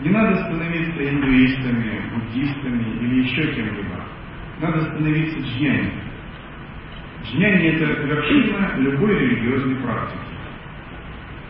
[0.01, 4.03] Не надо становиться индуистами, буддистами или еще кем-либо.
[4.59, 5.91] Надо становиться джняни.
[7.23, 10.19] Джняни– это вершина любой религиозной практики.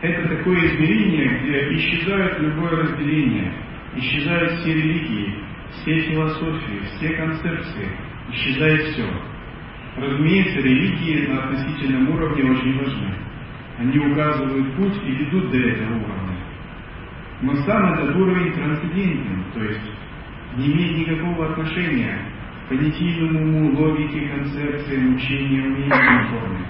[0.02, 3.54] Это такое измерение, где исчезает любое разделение,
[3.95, 5.36] исчезают все религии,
[5.72, 7.88] все философии, все концепции,
[8.32, 9.08] исчезает все.
[9.98, 13.14] Разумеется, религии на относительном уровне очень важны.
[13.78, 16.38] Они указывают путь и ведут до этого уровня.
[17.42, 19.92] Но сам этот уровень трансцендентен, то есть
[20.58, 22.20] не имеет никакого отношения
[22.66, 26.66] к понятийному уму, логике, концепциям, учениям и форме.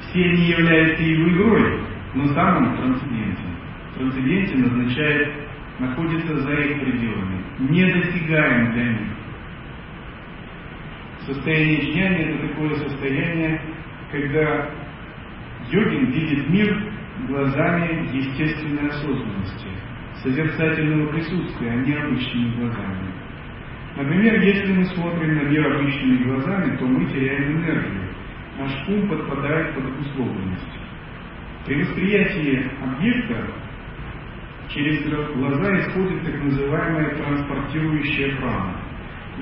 [0.00, 1.80] Все они являются его игрой,
[2.14, 3.50] но сам он трансцендентен.
[3.96, 5.34] Трансцендентен означает
[5.78, 9.08] находится за их пределами, недосягаем для них.
[11.30, 13.60] Состояние джняни– это такое состояние,
[14.10, 14.68] когда
[15.70, 16.92] йогин видит мир
[17.28, 19.68] глазами естественной осознанности,
[20.24, 23.14] созерцательного присутствия, а не обычными глазами.
[23.96, 28.08] Например, если мы смотрим на мир обычными глазами, то мы теряем энергию.
[28.58, 30.80] Наш ум подпадает под условленность.
[31.64, 33.46] При восприятии объекта
[34.68, 35.04] через
[35.36, 38.79] глаза исходит так называемая транспортирующая прана.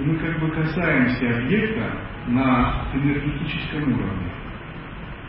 [0.04, 1.90] Мы как бы касаемся объекта
[2.28, 4.30] на энергетическом уровне.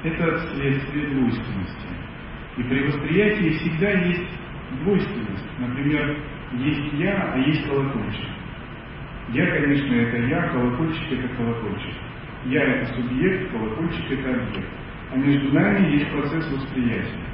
[0.03, 1.87] Это следствие двойственности.
[2.57, 4.29] И при восприятии всегда есть
[4.83, 5.59] двойственность.
[5.59, 6.17] Например,
[6.53, 8.29] есть я, а есть колокольчик.
[9.29, 11.95] Я, конечно, это я, колокольчик это колокольчик.
[12.45, 14.69] Я это субъект, колокольчик это объект.
[15.11, 17.25] А между нами есть процесс восприятия.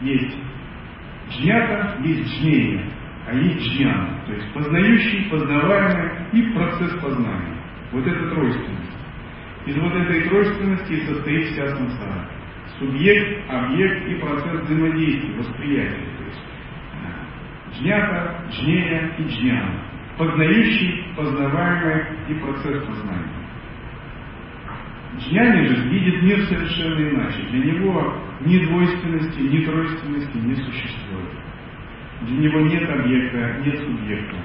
[0.00, 0.36] Есть
[1.30, 2.84] Джнята есть джнея,
[3.34, 7.56] есть джняна, то есть познающий, познаваемый и процесс познания.
[7.92, 8.96] Вот это тройственность.
[9.66, 12.28] Из вот этой тройственности и состоит вся сансара.
[12.78, 16.06] Субъект, объект и процесс взаимодействия, восприятия.
[16.18, 16.42] То есть
[16.92, 19.82] э, джнята, джнея и джняна.
[20.16, 23.46] Познающий, познаваемый и процесс познания.
[25.18, 27.42] Джняни же видит мир совершенно иначе.
[27.50, 28.14] Для него
[28.44, 31.45] ни двойственности, ни тройственности не существует.
[32.22, 34.36] Для него нет объекта, нет субъекта.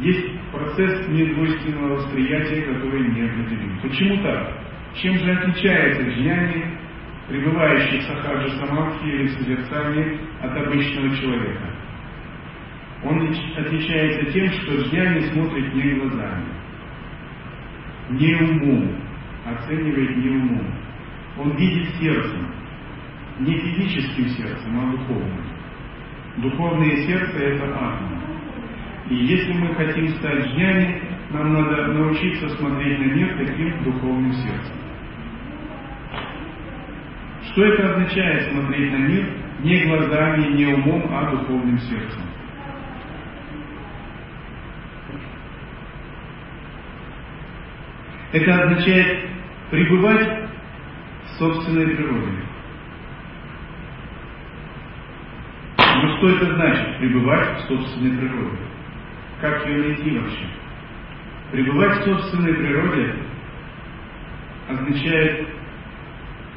[0.00, 3.78] Есть процесс недвойственного восприятия, который не определен.
[3.80, 4.58] Почему так?
[4.94, 6.78] Чем же отличается джняни,
[7.28, 11.70] пребывающий в сахаджи самадхи или созерцании, от обычного человека?
[13.04, 13.20] Он
[13.56, 16.46] отличается тем, что джняни смотрит не глазами,
[18.10, 18.96] не умом,
[19.44, 20.74] оценивает не умом.
[21.38, 22.52] Он видит сердцем,
[23.40, 25.43] не физическим сердцем, а духовным.
[26.36, 28.20] Духовное сердце– это атом.
[29.08, 34.74] И если мы хотим стать жнями, нам надо научиться смотреть на мир таким духовным сердцем.
[37.52, 39.26] Что это означает смотреть на мир
[39.62, 42.22] не глазами, не умом, а духовным сердцем?
[48.32, 49.28] Это означает
[49.70, 50.48] пребывать
[51.24, 52.43] в собственной природе.
[56.02, 58.58] Но что это значит, пребывать в собственной природе?
[59.40, 60.46] Как ее найти вообще?
[61.52, 63.14] Пребывать в собственной природе
[64.68, 65.48] означает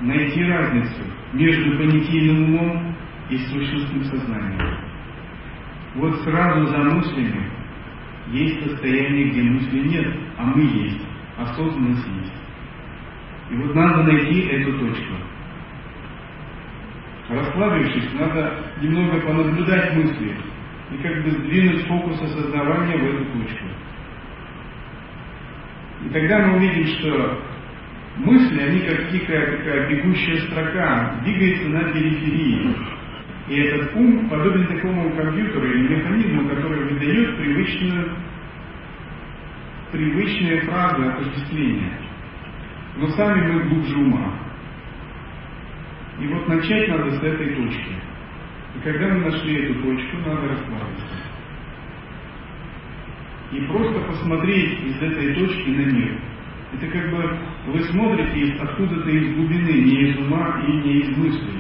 [0.01, 1.01] найти разницу
[1.33, 2.95] между понятийным умом
[3.29, 4.77] и сущностным сознанием.
[5.95, 7.51] Вот сразу за мыслями
[8.31, 11.01] есть состояние, где мысли нет, а мы есть,
[11.37, 12.33] осознанность есть.
[13.51, 15.13] И вот надо найти эту точку.
[17.29, 20.35] Расслабившись, надо немного понаблюдать мысли
[20.91, 23.65] и как бы сдвинуть фокус осознавания в эту точку.
[26.05, 27.41] И тогда мы увидим, что
[28.17, 32.75] мысли, они как дикая такая бегущая строка, двигается на периферии.
[33.49, 38.11] И этот ум подобен такому компьютеру или механизму, который выдает привычную,
[39.91, 42.07] привычные фразы отождествления
[42.97, 44.33] но сами мы глубже ума.
[46.19, 47.91] И вот начать надо с этой точки.
[48.75, 51.17] И когда мы нашли эту точку, надо расслабиться.
[53.51, 56.17] И просто посмотреть из этой точки на мир.
[56.73, 57.37] Это как бы
[57.67, 61.59] вы смотрите откуда-то из глубины, не из ума и не из мыслей.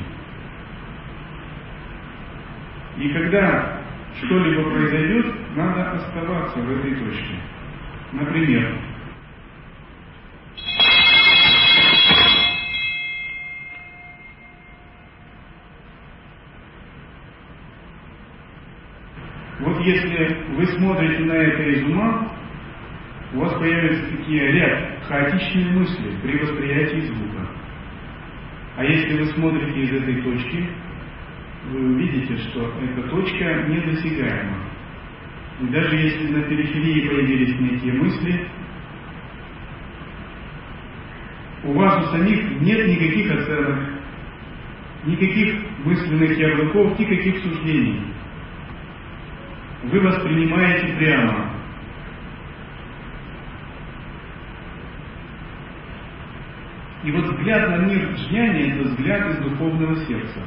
[2.97, 3.81] И когда
[4.21, 7.35] что-либо произойдет, надо оставаться в этой точке.
[8.11, 8.75] Например,
[19.81, 22.31] если вы смотрите на это из ума,
[23.33, 27.47] у вас появятся такие ряд хаотичные мысли при восприятии звука.
[28.77, 30.69] А если вы смотрите из этой точки,
[31.71, 34.57] вы увидите, что эта точка недосягаема.
[35.61, 38.47] И даже если на периферии появились некие мысли,
[41.63, 43.79] у вас у самих нет никаких оценок,
[45.05, 48.01] никаких мысленных ярлыков, никаких суждений.
[49.83, 51.51] Вы воспринимаете прямо.
[57.03, 60.39] И вот взгляд на мир джняни– это взгляд из духовного сердца.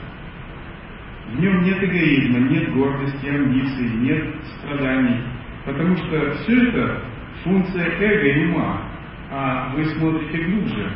[1.28, 5.22] В нем нет эгоизма, нет гордости, амбиций, нет страданий.
[5.64, 7.02] Потому что все это
[7.44, 8.82] функция эго и ума,
[9.30, 10.92] а вы смотрите глубже.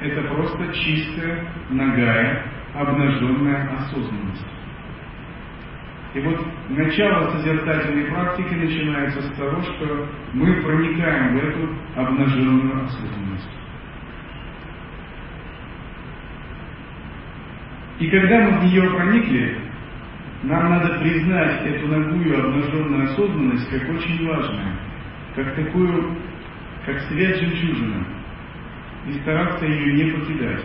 [0.00, 4.46] Это просто чистая, ногая, обнаженная осознанность.
[6.12, 13.50] И вот начало созерцательной практики начинается с того, что мы проникаем в эту обнаженную осознанность.
[18.00, 19.58] И когда мы в нее проникли,
[20.42, 24.76] нам надо признать эту ногую обнаженную осознанность как очень важную,
[25.36, 26.16] как такую,
[26.86, 28.04] как свет жемчужина,
[29.06, 30.64] и стараться ее не покидать.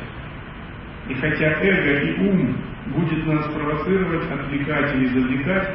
[1.10, 2.56] И хотя эго и ум
[2.88, 5.70] будет нас провоцировать, отвлекать или завлекать,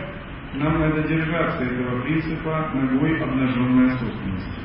[0.54, 4.61] нам надо держаться этого принципа ногой обнаженной осознанности.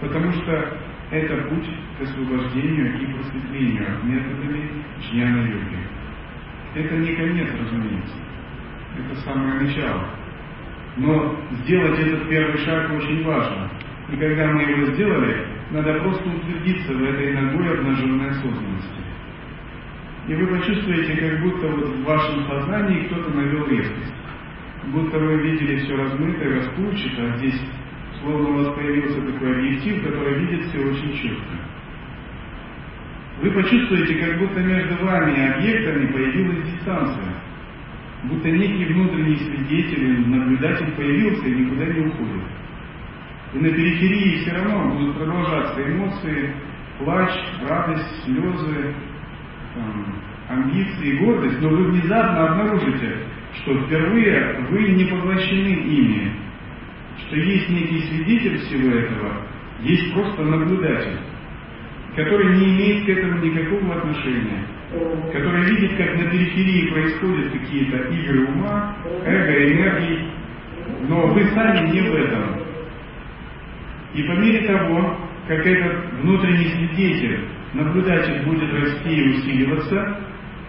[0.00, 0.78] Потому что
[1.10, 5.78] это путь к освобождению и просветлению методами джняна-йоги.
[6.74, 8.16] Это не конец, разумеется.
[8.98, 10.04] Это самое начало.
[10.96, 13.70] Но сделать этот первый шаг очень важно.
[14.10, 19.02] И когда мы его сделали, надо просто утвердиться в этой ногой обнаженной осознанности.
[20.28, 24.14] И вы почувствуете, как будто вот в вашем сознании кто-то навел резкость.
[24.92, 27.60] Будто вы видели все размытое, расплывчато, а здесь
[28.20, 31.54] словно у вас появился такой объектив, который видит все очень четко.
[33.40, 37.34] Вы почувствуете, как будто между вами и объектами появилась дистанция.
[38.24, 42.42] Будто некий внутренний свидетель, наблюдатель появился и никуда не уходит.
[43.54, 46.54] И на периферии все равно будут продолжаться эмоции,
[46.98, 47.30] плач,
[47.66, 48.94] радость, слезы,
[49.74, 50.14] там,
[50.48, 53.16] амбиции, гордость, но вы внезапно обнаружите,
[53.54, 56.32] что впервые вы не поглощены ими,
[57.26, 59.42] что есть некий свидетель всего этого,
[59.82, 61.18] есть просто наблюдатель,
[62.16, 64.64] который не имеет к этому никакого отношения,
[65.32, 70.28] который видит, как на периферии происходят какие-то игры ума, эго, энергии,
[71.08, 72.62] но вы сами не в этом.
[74.14, 77.40] И по мере того, как этот внутренний свидетель,
[77.74, 80.20] наблюдатель будет расти и усиливаться,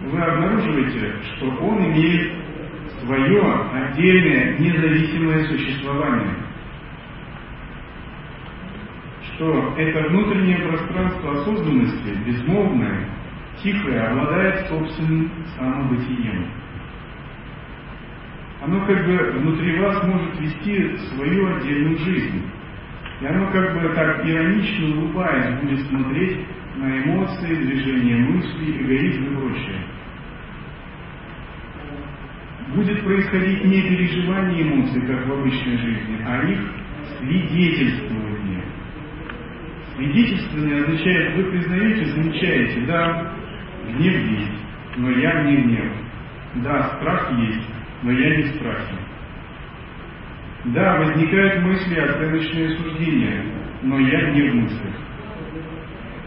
[0.02, 2.32] вы обнаруживаете, что он имеет
[3.00, 3.42] свое
[3.72, 6.34] отдельное независимое существование.
[9.34, 13.08] Что это внутреннее пространство осознанности, безмолвное,
[13.62, 16.46] тихое, обладает собственным самобытием.
[18.62, 22.42] Оно как бы внутри вас может вести свою отдельную жизнь.
[23.22, 26.46] И оно как бы так иронично улыбаясь будет смотреть
[26.76, 29.80] на эмоции, движения мысли, эгоизм и прочее.
[32.74, 36.60] Будет происходить не переживание эмоций, как в обычной жизни, а их
[37.18, 38.62] свидетельствование.
[39.96, 43.32] Свидетельствование означает, вы признаете, замечаете, да,
[43.88, 44.62] гнев есть,
[44.96, 45.92] но я не гнев.
[46.56, 47.68] Да, страх есть,
[48.02, 48.98] но я не в.
[50.66, 53.44] Да, возникают мысли, оценочные суждения,
[53.82, 54.94] но я не в мыслях.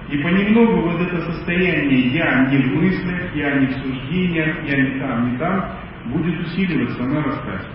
[0.10, 5.00] И понемногу вот это состояние «я не в мыслях», «я не в суждениях», «я не
[5.00, 5.72] там, не там»
[6.06, 7.66] будет усиливаться, нарастать.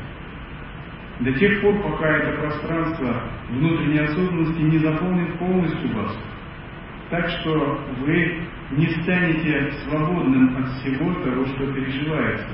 [1.21, 6.17] До тех пор, пока это пространство внутренней осознанности не заполнит полностью вас.
[7.11, 12.47] Так что вы не станете свободным от всего того, что переживается.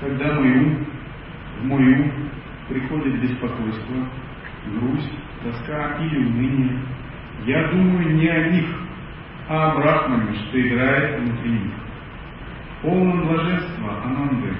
[0.00, 0.86] Когда мой ум,
[1.60, 2.27] в мой ум
[2.68, 4.08] приходит беспокойство,
[4.66, 5.12] грусть,
[5.42, 6.78] тоска или уныние,
[7.46, 8.66] я думаю не о них,
[9.48, 11.72] а о Брахмане, что играет внутри них.
[12.82, 14.54] Полном блаженства Ананды,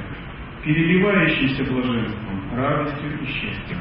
[0.65, 3.79] переливающийся блаженством, радостью и счастьем.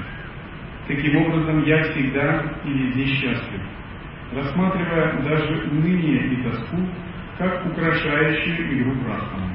[0.87, 3.61] Таким образом, я всегда и везде счастлив,
[4.33, 6.77] рассматривая даже уныние и тоску
[7.37, 9.46] как украшающую игру Брахмана.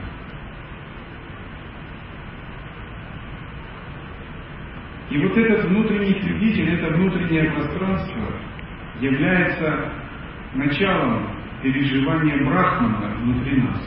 [5.13, 8.33] И вот этот внутренний свидетель, это внутреннее пространство
[8.99, 9.93] является
[10.55, 11.29] началом
[11.63, 13.79] переживание Брахмана внутри нас.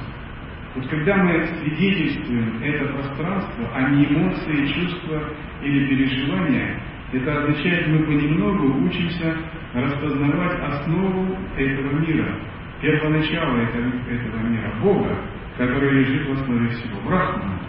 [0.76, 5.23] Вот когда мы свидетельствуем это пространство, а не эмоции, чувства
[5.63, 6.80] или переживания,
[7.11, 9.36] это означает, мы понемногу учимся
[9.73, 12.38] распознавать основу этого мира,
[12.82, 15.17] первоначало этого, этого мира, Бога,
[15.57, 17.59] который лежит в основе всего, Брахмана.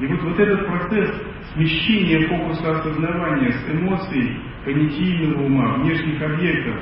[0.00, 6.76] И вот, вот этот процесс смещения фокуса осознавания с эмоций понятийного ума, внешних объектов,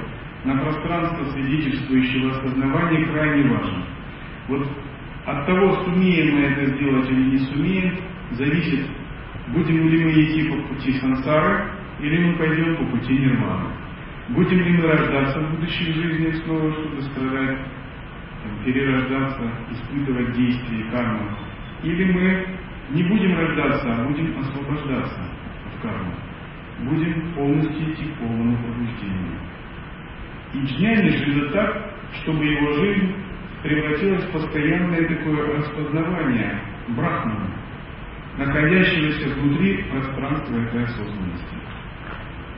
[0.44, 3.84] на пространство свидетельствующего осознавания крайне важен.
[4.48, 4.66] Вот
[5.26, 7.98] от того, сумеем мы это сделать или не сумеем,
[8.32, 8.86] зависит,
[9.48, 13.68] будем ли мы идти по пути сансары, или мы пойдем по пути нирваны.
[14.30, 17.58] Будем ли мы рождаться в будущей жизни снова, чтобы страдать,
[18.64, 19.42] перерождаться,
[19.72, 21.36] испытывать действия кармы,
[21.82, 22.46] или мы
[22.90, 25.20] не будем рождаться, а будем освобождаться
[25.66, 26.14] от кармы.
[26.80, 29.38] Будем полностью идти к полному пробуждению.
[30.54, 33.14] И джняни живет так, чтобы его жизнь
[33.62, 37.50] превратилась в постоянное такое распознавание брахмана,
[38.38, 41.56] находящегося внутри пространства этой осознанности.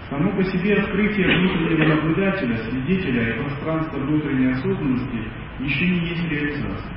[0.09, 5.24] Само по себе открытие внутреннего наблюдателя, свидетеля и пространства внутренней осознанности
[5.61, 6.93] еще не есть реализация.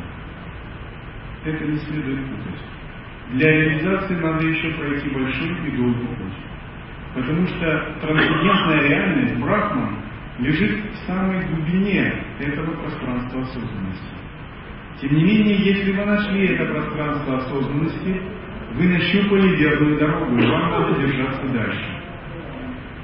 [1.45, 2.74] Это не следует путать.
[3.34, 6.45] Для реализации надо еще пройти большой и долгий путь.
[7.15, 9.97] Потому что трансцендентная реальность, Брахман,
[10.39, 14.15] лежит в самой глубине этого пространства осознанности.
[15.01, 18.21] Тем не менее, если вы нашли это пространство осознанности,
[18.73, 21.86] вы нащупали верную дорогу, и вам надо держаться дальше.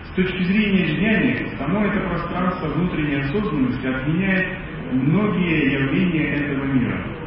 [0.05, 4.57] С точки зрения джняни, само это пространство внутренней осознанности отменяет
[4.91, 7.20] многие явления этого мира.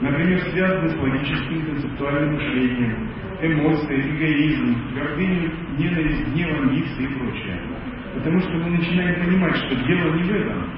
[0.00, 3.10] Например, связанные с логическим концептуальным мышлением,
[3.42, 7.60] эмоции, эгоизм, гордыню, ненависть, гнев, амбиции и прочее.
[8.14, 10.70] Потому что мы начинаем понимать, что дело не в этом.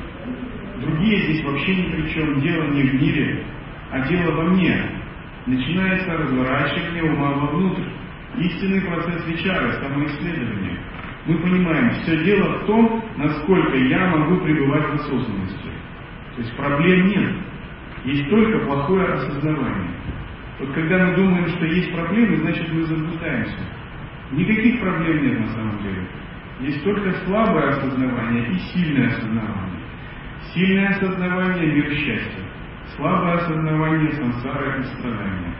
[0.80, 2.40] Другие здесь вообще ни при чем.
[2.40, 3.44] Дело не в мире,
[3.90, 4.76] а дело во мне.
[5.46, 7.84] Начинается разворачивание ума вовнутрь.
[8.38, 10.78] Истинный процесс вечера, самоисследования.
[11.26, 15.68] Мы понимаем, все дело в том, насколько я могу пребывать в осознанности.
[16.36, 17.34] То есть проблем нет.
[18.04, 19.90] Есть только плохое осознавание.
[20.58, 23.58] Вот когда мы думаем, что есть проблемы, значит мы заблуждаемся.
[24.32, 26.06] Никаких проблем нет на самом деле.
[26.60, 29.80] Есть только слабое осознавание и сильное осознавание.
[30.54, 32.44] Сильное осознавание– мир счастья.
[32.96, 35.54] Слабое осознавание– сансара и страдания.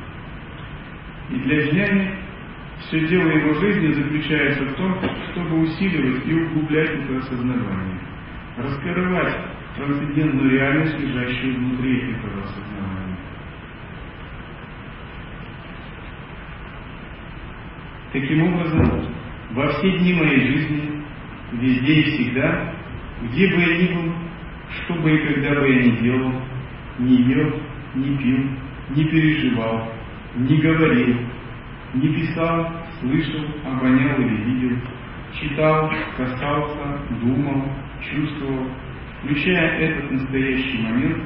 [1.30, 2.14] И для джняни
[2.80, 4.98] все дело его жизни заключается в том,
[5.32, 8.00] чтобы усиливать и углублять это осознавание.
[8.56, 9.36] Раскрывать
[9.80, 13.16] трансцендентную реальность, лежащую внутри этого осознавания.
[18.12, 19.14] Таким образом,
[19.52, 21.02] во все дни моей жизни,
[21.52, 22.74] везде и всегда,
[23.22, 24.12] где бы я ни был,
[24.70, 26.32] что бы и когда бы я ни делал,
[26.98, 27.60] не ел,
[27.94, 28.50] не пил,
[28.90, 29.92] не переживал,
[30.36, 31.16] не говорил,
[31.94, 32.70] не писал,
[33.00, 34.76] слышал, обонял или видел,
[35.40, 37.64] читал, касался, думал,
[38.00, 38.66] чувствовал,
[39.22, 41.22] включая этот настоящий момент,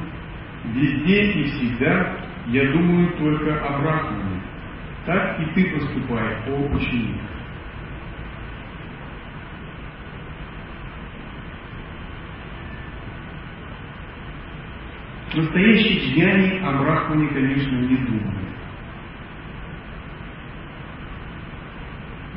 [0.64, 2.16] везде и всегда
[2.48, 4.42] я думаю только о Брахмане.
[5.06, 7.20] Так и ты поступай, о ученик.
[15.34, 18.44] Настоящий джняни о Брахмане, конечно, не думает.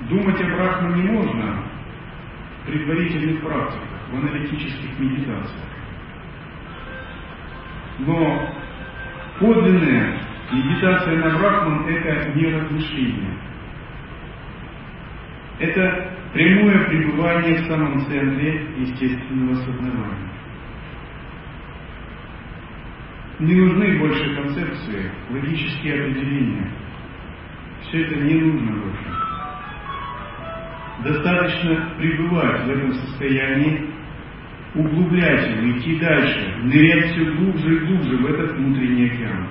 [0.09, 1.63] Думать о Брахмане можно
[2.65, 5.67] предварительных практиках, в аналитических медитациях.
[7.99, 8.53] Но
[9.39, 10.19] подлинная
[10.51, 13.33] медитация на Брахман– это не размышление.
[15.59, 20.27] Это прямое пребывание в самом центре естественного сознания.
[23.39, 26.71] Не нужны больше концепции, логические определения.
[27.81, 29.17] Все это не нужно больше.
[31.03, 33.91] Достаточно пребывать в этом состоянии,
[34.79, 39.47] углублять его, идти дальше, нырять все глубже и глубже в этот внутренний океан.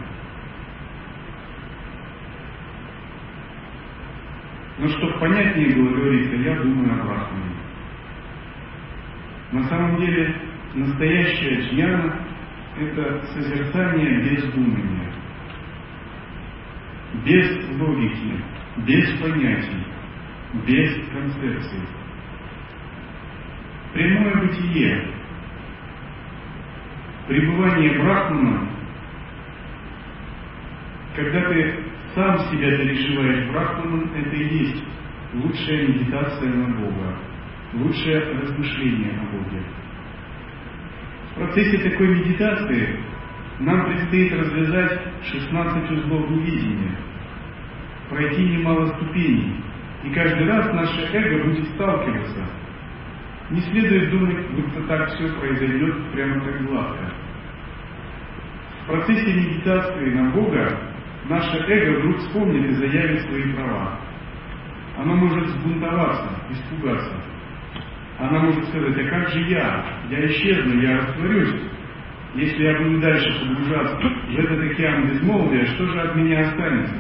[4.78, 7.56] Но чтобы понятнее было, говорится, я думаю о Брахмане.
[9.52, 10.34] На самом деле,
[10.74, 12.20] настоящая джняна–
[12.78, 14.44] это созерцание без
[17.24, 18.44] без логики,
[18.86, 19.86] без понятий,
[20.66, 21.80] без концепции.
[23.94, 25.15] Прямое бытие,
[27.26, 28.68] пребывание Брахмана,
[31.14, 31.74] когда ты
[32.14, 34.84] сам себя переживаешь Брахманом, это и есть
[35.34, 37.18] лучшая медитация на Бога,
[37.74, 39.62] лучшее размышление о Боге.
[41.30, 43.00] В процессе такой медитации
[43.60, 46.96] нам предстоит развязать 16 узлов невидения,
[48.08, 49.60] пройти немало ступеней,
[50.04, 52.46] и каждый раз наше эго будет сталкиваться.
[53.51, 57.12] Не следует думать, будто так все произойдет прямо так гладко.
[58.82, 60.78] В процессе медитации на Бога
[61.28, 64.01] наше эго вдруг вспомнит и заявит свои права.
[64.99, 67.14] Оно может сбунтоваться, испугаться.
[68.18, 69.84] Она может сказать, а как же я?
[70.11, 71.55] Я исчезну, я растворюсь.
[72.34, 76.97] Если я буду дальше погружаться в этот океан безмолвия, что же от меня останется?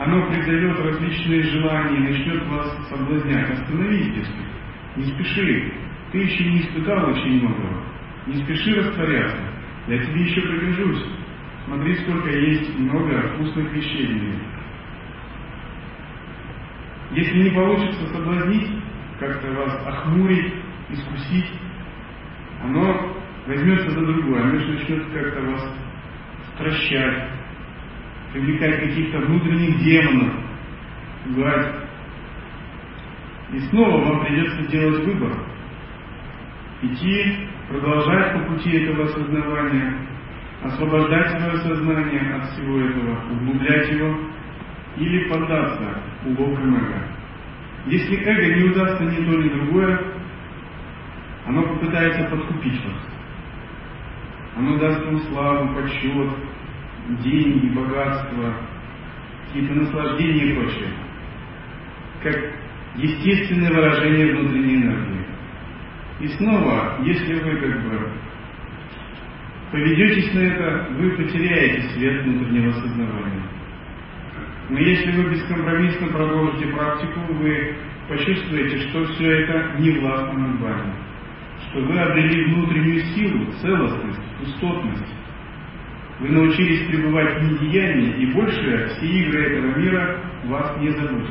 [0.00, 3.50] Оно придает различные желания и начнет вас соблазнять.
[3.50, 4.30] Остановитесь,
[4.96, 5.74] не спеши.
[6.10, 7.84] Ты еще не испытал очень многого.
[8.26, 9.36] Не спеши растворяться.
[9.88, 11.04] Я тебе еще пригожусь.
[11.66, 14.38] Смотри, сколько есть много вкусных вещей в мире.
[17.12, 18.70] Если не получится соблазнить,
[19.18, 20.54] как-то вас охмурить,
[20.88, 21.52] искусить,
[22.62, 25.74] оно возьмется за другое, оно начнет как-то вас
[26.54, 27.39] стращать,
[28.32, 30.34] привлекать каких-то внутренних демонов,
[31.24, 31.74] пугать.
[33.52, 35.32] И снова вам придется делать выбор.
[36.82, 39.94] Идти, продолжать по пути этого осознавания,
[40.62, 44.16] освобождать свое сознание от всего этого, углублять его,
[44.96, 47.06] или поддаться уловкам эго.
[47.86, 50.00] Если эго не удастся ни то, ни другое,
[51.46, 53.08] оно попытается подкупить вас.
[54.56, 56.28] Оно даст вам славу, почет,
[57.22, 58.54] деньги, богатство,
[59.46, 60.88] какие-то наслаждения и прочее.
[62.22, 62.36] Как
[62.96, 65.26] естественное выражение внутренней энергии.
[66.20, 68.10] И снова, если вы как бы
[69.72, 73.42] поведетесь на это, вы потеряете свет внутреннего сознания.
[74.68, 77.74] Но если вы бескомпромиссно продолжите практику, вы
[78.08, 80.92] почувствуете, что все это не властно над вами
[81.68, 85.14] что вы обрели внутреннюю силу, целостность, пустотность.
[86.20, 91.30] Вы научились пребывать в недеянии, и больше все игры этого мира вас не забудут.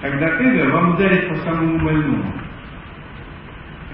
[0.00, 2.32] Тогда эго вам ударит по самому больному.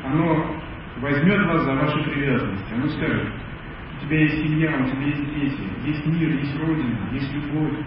[0.05, 0.57] Оно
[0.99, 2.75] возьмет вас за ваши привязанности.
[2.75, 3.29] Оно скажет,
[3.97, 7.79] у тебя есть семья, у тебя есть дети, есть мир, есть Родина, есть любовь.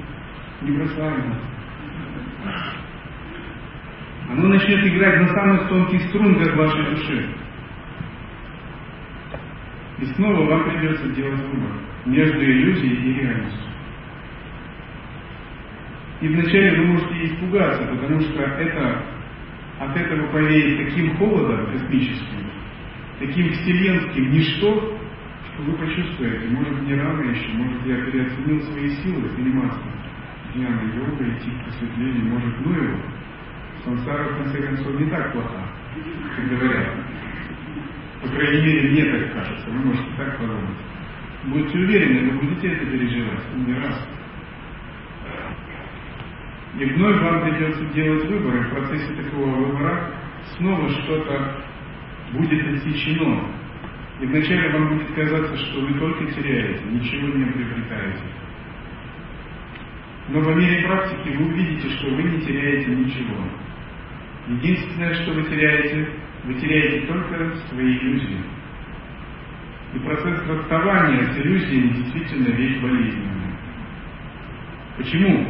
[0.63, 1.38] Не бросай нас.
[4.31, 7.29] Оно начнет играть на самых тонких струнках вашей души.
[9.99, 13.59] И снова вам придется делать выбор между иллюзией и реальностью.
[16.21, 19.03] И вначале вы можете испугаться, потому что это,
[19.79, 22.47] от этого повеет таким холодом космическим,
[23.19, 24.99] таким вселенским ничто,
[25.53, 29.81] что вы почувствуете, может не рано еще, может я переоценил свои силы заниматься
[30.55, 32.97] днями йогой, идти к просветлению, может ну его.
[33.83, 35.67] Сансара в конце концов не так плоха,
[36.37, 36.93] как говорят.
[38.21, 39.69] По крайней мере, мне так кажется.
[39.69, 40.77] Вы можете так подумать.
[41.45, 43.55] Будьте уверены, вы будете это переживать.
[43.55, 44.07] Не раз.
[46.79, 50.11] И вновь вам придется делать выбор, и в процессе такого выбора
[50.57, 51.57] снова что-то
[52.31, 53.43] будет отсечено.
[54.21, 58.23] И вначале вам будет казаться, что вы только теряете, ничего не приобретаете.
[60.29, 63.35] Но по мере практики вы увидите, что вы не теряете ничего.
[64.47, 66.09] Единственное, что вы теряете,
[66.45, 68.39] вы теряете только свои иллюзии.
[69.93, 73.57] И процесс расставания с иллюзиями действительно вещь болезненная.
[74.97, 75.47] Почему?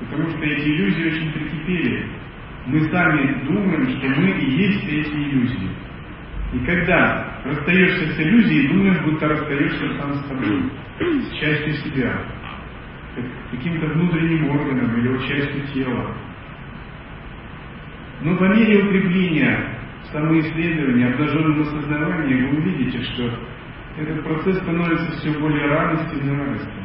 [0.00, 2.06] Потому что эти иллюзии очень прикипели.
[2.66, 5.70] Мы сами думаем, что мы и есть эти иллюзии.
[6.52, 12.16] И когда расстаешься с иллюзией, думаешь, будто расстаешься сам с собой, с частью себя,
[13.50, 16.14] каким-то внутренним органом или частью тела.
[18.22, 19.73] Но по мере укрепления
[20.12, 23.30] самоисследования, обнаженного сознания, вы увидите, что
[23.98, 26.84] этот процесс становится все более радостным и радостным.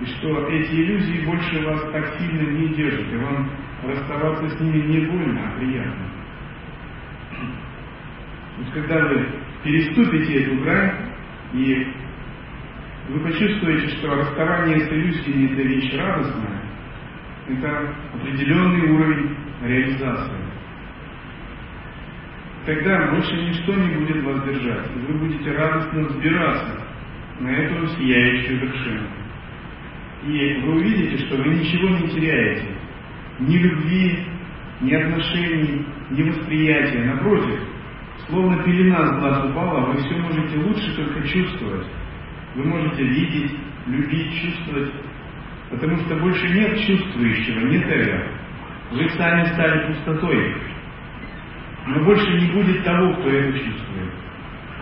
[0.00, 3.50] И что эти иллюзии больше вас так сильно не держат, и вам
[3.86, 6.04] расставаться с ними не больно, а приятно.
[8.58, 9.26] Вот когда вы
[9.62, 10.92] переступите эту грань,
[11.52, 11.86] и
[13.08, 16.62] вы почувствуете, что расставание с иллюзиями– это вещь радостная,
[17.48, 20.43] это определенный уровень реализации.
[22.66, 26.80] Тогда больше ничто не будет вас держать, и вы будете радостно взбираться
[27.40, 29.06] на эту сияющую вершину.
[30.26, 32.68] И вы увидите, что вы ничего не теряете.
[33.40, 34.18] Ни любви,
[34.80, 37.04] ни отношений, ни восприятия.
[37.04, 37.60] Напротив,
[38.26, 41.86] словно пелена с глаз упала, вы все можете лучше только чувствовать.
[42.54, 43.52] Вы можете видеть,
[43.86, 44.90] любить, чувствовать,
[45.70, 48.26] потому что больше нет чувствующего, нет эго.
[48.92, 50.54] Вы сами стали пустотой.
[51.86, 54.10] Но больше не будет того, кто это чувствует.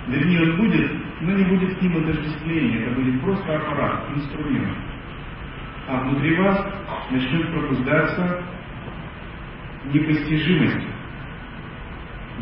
[0.07, 0.91] Вернее, он будет,
[1.21, 2.83] но не будет с ним отождествления.
[2.83, 4.77] Это будет просто аппарат, инструмент.
[5.89, 6.65] А внутри вас
[7.11, 8.43] начнет пробуждаться
[9.93, 10.87] непостижимость,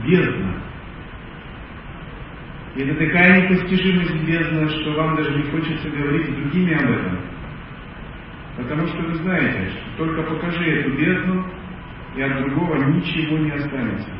[0.05, 0.55] бездна.
[2.77, 7.19] И это такая непостижимость бездна, что вам даже не хочется говорить с другими об этом.
[8.57, 11.47] Потому что вы знаете, что только покажи эту бездну,
[12.15, 14.20] и от другого ничего не останется.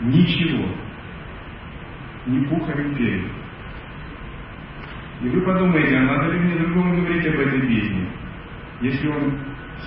[0.00, 0.66] Ничего.
[2.26, 3.28] Ни пуха, ни перья.
[5.22, 8.08] И вы подумаете, а надо ли мне другому говорить об этой бездне,
[8.80, 9.38] если он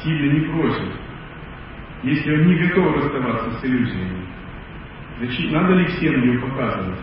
[0.04, 0.94] сильно не просит,
[2.04, 4.28] если он не готов расставаться с иллюзиями?
[5.20, 7.00] Зачем, надо ли всем ее показывать?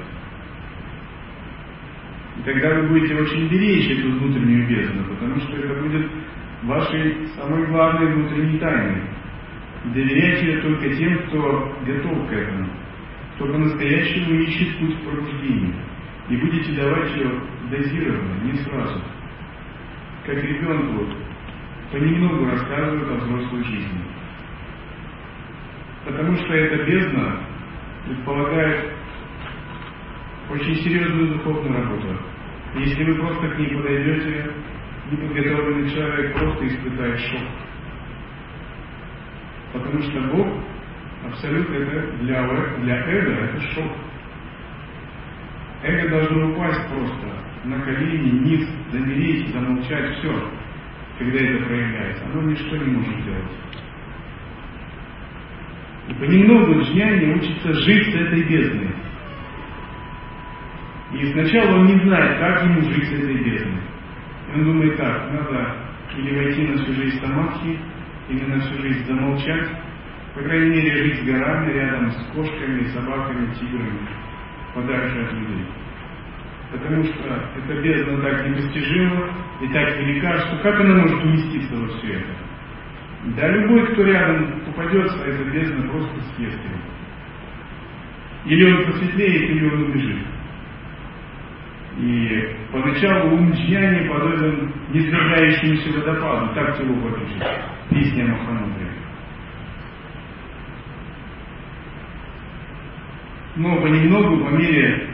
[2.38, 6.10] И тогда вы будете очень беречь эту внутреннюю бездну, потому что это будет
[6.62, 9.02] вашей самой главной внутренней тайной.
[9.86, 12.68] Доверяйте ее только тем, кто готов к этому,
[13.40, 15.74] кто по-настоящему ищет путь к пробуждению.
[16.28, 19.00] И будете давать ее дозированно, не сразу.
[20.26, 21.06] Как ребенку
[21.90, 24.02] понемногу рассказывают о взрослой жизни.
[26.04, 27.40] Потому что эта бездна
[28.04, 28.92] предполагает
[30.50, 32.18] очень серьезную духовную работу.
[32.76, 34.52] Если вы просто к ней подойдете,
[35.10, 37.42] неподготовленный человек просто испытает шок.
[39.72, 40.46] Потому что Бог
[41.26, 42.42] абсолютно это для,
[42.82, 43.92] для эго это шок.
[45.82, 50.50] Эго должно упасть просто на колени, низ, замереть, замолчать, все,
[51.18, 52.24] когда это проявляется.
[52.26, 53.50] Оно ничто не может сделать.
[56.08, 58.90] И понемногу джняни учится жить с этой бездной.
[61.12, 63.82] И сначала он не знает, как ему жить с этой бездной.
[64.54, 65.76] Он думает так, надо
[66.16, 67.78] или войти на всю жизнь самадхи,
[68.28, 69.68] или на всю жизнь замолчать,
[70.34, 73.98] по крайней мере, жить горами рядом, с кошками, собаками, тиграми,
[74.74, 75.66] подальше от людей.
[76.70, 79.28] Потому что эта бездна так непостижима
[79.60, 82.32] и так велика, что как она может уместиться во все это?
[83.36, 86.80] Да любой, кто рядом попадется, эта бездна просто съест его.
[88.46, 90.26] Или он просветлеет, или он убежит.
[91.98, 97.46] И поначалу ум джняни подобен низвергающемуся водопаду, так Тилоба пишет,
[97.90, 98.99] песня Махамудры.
[103.56, 105.10] Но понемногу, по мере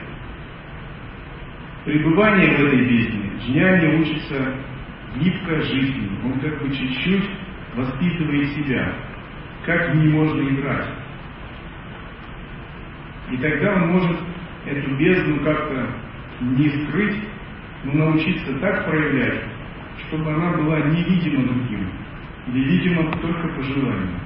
[1.85, 4.55] пребывания в этой бездне, джняни учится
[5.19, 6.11] гибко жизни.
[6.25, 7.31] Он как бы чуть-чуть
[7.75, 8.93] воспитывает себя,
[9.65, 10.89] как в ней можно играть.
[13.31, 14.17] И тогда он может
[14.67, 15.89] эту бездну как-то
[16.41, 17.17] не скрыть,
[17.85, 19.45] но научиться так проявлять,
[20.07, 21.89] чтобы она была невидима другим,
[22.49, 24.21] или видима только по желанию.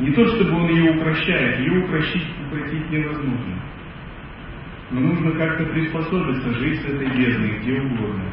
[0.00, 3.62] Не то, чтобы он ее укращает, ее укращить, укротить невозможно.
[4.90, 8.24] Но нужно как-то приспособиться, жить с этой бездной, где угодно.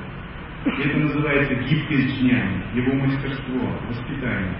[0.65, 4.55] И это называется гибкость дня, его мастерство, воспитание.